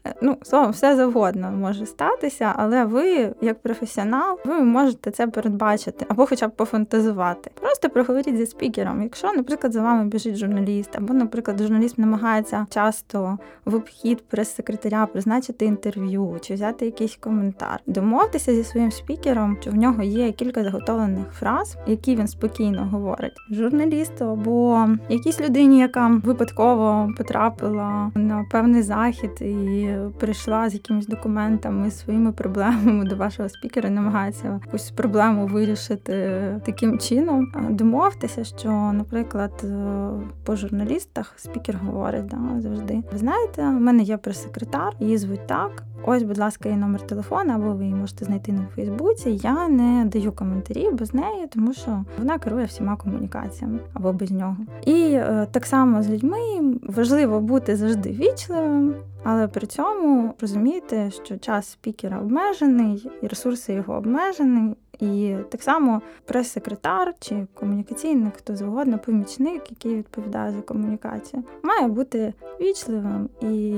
Е, 0.06 0.14
ну, 0.22 0.36
словом, 0.42 0.70
все 0.70 0.96
завгодно 0.96 1.50
може 1.50 1.86
статися, 1.86 2.52
але 2.56 2.84
ви, 2.84 3.34
як 3.40 3.62
професіонал, 3.62 4.38
ви 4.44 4.60
можете 4.60 5.10
це 5.10 5.26
передбачити 5.26 6.06
або 6.08 6.26
хоча 6.26 6.48
б 6.48 6.50
пофантазувати. 6.50 7.50
Просто 7.60 7.90
проговоріть 7.90 8.36
зі 8.36 8.46
спікером. 8.46 9.02
Якщо, 9.02 9.32
наприклад, 9.32 9.72
за 9.72 9.82
вами 9.82 10.04
біжить 10.04 10.36
журналіст, 10.36 10.96
або, 10.96 11.14
наприклад, 11.14 11.58
журналіст 11.58 11.98
намагається 11.98 12.66
часто 12.70 13.38
в 13.64 13.74
обхід 13.74 14.22
прес-секретаря 14.28 15.06
призначити 15.06 15.64
інтерв'ю 15.64 16.38
чи 16.40 16.54
взяти 16.54 16.84
якийсь 16.84 17.16
коментар, 17.16 17.80
домовтеся 17.86 18.54
зі 18.54 18.64
своїм 18.64 18.90
спікером, 18.90 19.56
що 19.60 19.70
в 19.70 19.74
нього 19.74 20.02
є 20.02 20.32
кілька 20.32 20.64
заготовлених 20.64 21.32
фраз, 21.32 21.76
які 21.86 22.16
він 22.16 22.28
спокійно 22.28 22.88
говорить 22.92 23.36
журналісту 23.50 24.24
або 24.24 24.88
якійсь 25.08 25.40
людині, 25.40 25.78
яка 25.78 26.20
випадково 26.24 27.10
потрапила 27.16 28.10
на 28.14 28.46
певний 28.50 28.82
захід 28.82 29.30
і 29.40 29.87
прийшла 30.18 30.70
з 30.70 30.74
якимись 30.74 31.06
документами, 31.06 31.90
своїми 31.90 32.32
проблемами 32.32 33.04
до 33.04 33.16
вашого 33.16 33.48
спікера, 33.48 33.90
намагається 33.90 34.60
якусь 34.64 34.90
проблему 34.90 35.46
вирішити 35.46 36.42
таким 36.64 36.98
чином. 36.98 37.52
Домовтеся, 37.70 38.44
що, 38.44 38.68
наприклад, 38.70 39.64
е, 39.64 40.08
по 40.44 40.56
журналістах 40.56 41.34
спікер 41.36 41.76
говорить 41.84 42.26
да, 42.26 42.60
завжди. 42.60 43.02
Ви 43.12 43.18
знаєте, 43.18 43.62
у 43.62 43.80
мене 43.80 44.02
є 44.02 44.16
прес-секретар, 44.16 44.92
її 45.00 45.18
звуть 45.18 45.46
так. 45.46 45.82
Ось, 46.04 46.22
будь 46.22 46.38
ласка, 46.38 46.68
її 46.68 46.80
номер 46.80 47.06
телефону, 47.06 47.52
або 47.52 47.72
ви 47.72 47.84
її 47.84 47.94
можете 47.94 48.24
знайти 48.24 48.52
на 48.52 48.66
Фейсбуці. 48.74 49.30
Я 49.30 49.68
не 49.68 50.04
даю 50.04 50.32
коментарі 50.32 50.90
без 50.92 51.14
неї, 51.14 51.46
тому 51.54 51.72
що 51.72 52.04
вона 52.18 52.38
керує 52.38 52.64
всіма 52.64 52.96
комунікаціями 52.96 53.78
або 53.94 54.12
без 54.12 54.30
нього. 54.30 54.56
І 54.86 55.10
е, 55.12 55.46
так 55.50 55.66
само 55.66 56.02
з 56.02 56.10
людьми 56.10 56.57
важливо 56.82 57.40
бути 57.40 57.76
завжди 57.76 58.10
вічливим, 58.10 58.94
але 59.24 59.48
при 59.48 59.66
цьому 59.66 60.34
розуміти, 60.40 61.10
що 61.24 61.38
час 61.38 61.68
спікера 61.68 62.20
обмежений, 62.20 63.10
і 63.22 63.26
ресурси 63.26 63.72
його 63.72 63.94
обмежені. 63.94 64.74
І 65.00 65.36
так 65.48 65.62
само 65.62 66.02
прес-секретар 66.24 67.14
чи 67.20 67.46
комунікаційник, 67.54 68.36
хто 68.36 68.56
завгодно, 68.56 68.98
помічник, 68.98 69.70
який 69.70 69.94
відповідає 69.94 70.52
за 70.52 70.60
комунікацію, 70.60 71.42
має 71.62 71.88
бути 71.88 72.34
вічливим 72.60 73.28
і 73.40 73.76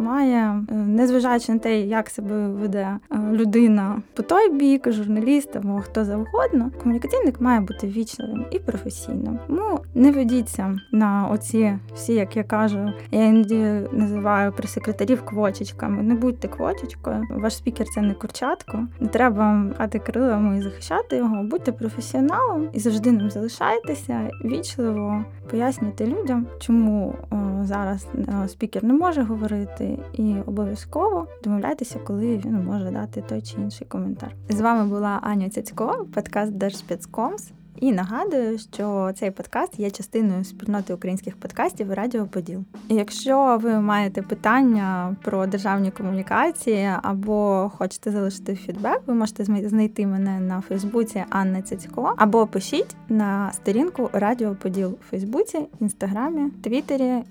має 0.00 0.64
е, 0.70 0.74
незважаючи 0.74 1.52
на 1.52 1.58
те, 1.58 1.80
як 1.80 2.10
себе 2.10 2.48
веде 2.48 2.96
е, 3.12 3.18
людина 3.32 4.02
по 4.14 4.22
той 4.22 4.52
бік, 4.52 4.92
журналіст 4.92 5.56
або 5.56 5.80
хто 5.80 6.04
завгодно, 6.04 6.70
комунікаційник 6.82 7.40
має 7.40 7.60
бути 7.60 7.86
вічливим 7.86 8.46
і 8.50 8.58
професійним. 8.58 9.38
Тому 9.46 9.80
не 9.94 10.12
ведіться 10.12 10.78
на 10.92 11.28
оці 11.32 11.78
всі, 11.94 12.12
як 12.12 12.36
я 12.36 12.44
кажу, 12.44 12.92
я 13.10 13.24
іноді 13.24 13.64
називаю 13.92 14.52
прес-секретарів 14.52 15.24
квочечками. 15.24 16.02
Не 16.02 16.14
будьте 16.14 16.48
квочечкою. 16.48 17.22
Ваш 17.30 17.56
спікер 17.56 17.86
це 17.94 18.00
не 18.00 18.14
курчатко. 18.14 18.86
Не 19.00 19.08
треба 19.08 19.64
хати 19.78 19.98
крилами 19.98 20.58
і 20.58 20.62
захищати 20.62 21.16
його. 21.16 21.42
Будьте 21.42 21.72
професіоналом 21.72 22.68
і 22.72 22.80
завжди 22.80 23.12
ним 23.12 23.30
залишайтеся 23.30 24.30
вічливо 24.44 25.24
пояснюйте 25.50 26.06
людям, 26.06 26.46
чому 26.58 27.14
о, 27.30 27.36
зараз 27.64 28.06
о, 28.44 28.48
спікер 28.48 28.84
не 28.84 28.92
може 28.92 29.22
говорити, 29.22 29.89
і 30.12 30.34
обов'язково 30.46 31.26
домовляйтеся, 31.44 31.98
коли 31.98 32.36
він 32.36 32.64
може 32.64 32.90
дати 32.90 33.22
той 33.22 33.42
чи 33.42 33.56
інший 33.56 33.86
коментар. 33.86 34.34
З 34.48 34.60
вами 34.60 34.88
була 34.88 35.20
Аня 35.22 35.50
Цяцько, 35.50 36.06
подкаст 36.14 36.52
Держспецкомс. 36.52 37.52
І 37.80 37.92
нагадую, 37.92 38.58
що 38.58 39.12
цей 39.14 39.30
подкаст 39.30 39.78
є 39.78 39.90
частиною 39.90 40.44
спільноти 40.44 40.94
українських 40.94 41.36
подкастів 41.36 41.92
Радіо 41.92 42.26
Поділ. 42.26 42.64
І 42.88 42.94
Якщо 42.94 43.58
ви 43.62 43.80
маєте 43.80 44.22
питання 44.22 45.16
про 45.22 45.46
державні 45.46 45.90
комунікації 45.90 46.90
або 47.02 47.70
хочете 47.76 48.10
залишити 48.10 48.54
фідбек, 48.54 49.02
ви 49.06 49.14
можете 49.14 49.44
знайти 49.44 50.06
мене 50.06 50.40
на 50.40 50.60
Фейсбуці 50.60 51.24
Анна 51.30 51.62
Цяцько, 51.62 52.14
або 52.16 52.46
пишіть 52.46 52.96
на 53.08 53.52
сторінку 53.52 54.10
Радіо 54.12 54.54
Поділ 54.54 54.88
у 55.00 55.04
Фейсбуці, 55.10 55.58
Інстаграмі, 55.80 56.50
Твіттері 56.62 57.22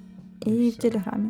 і 0.45 0.69
в 0.69 0.77
Телеграмі. 0.77 1.29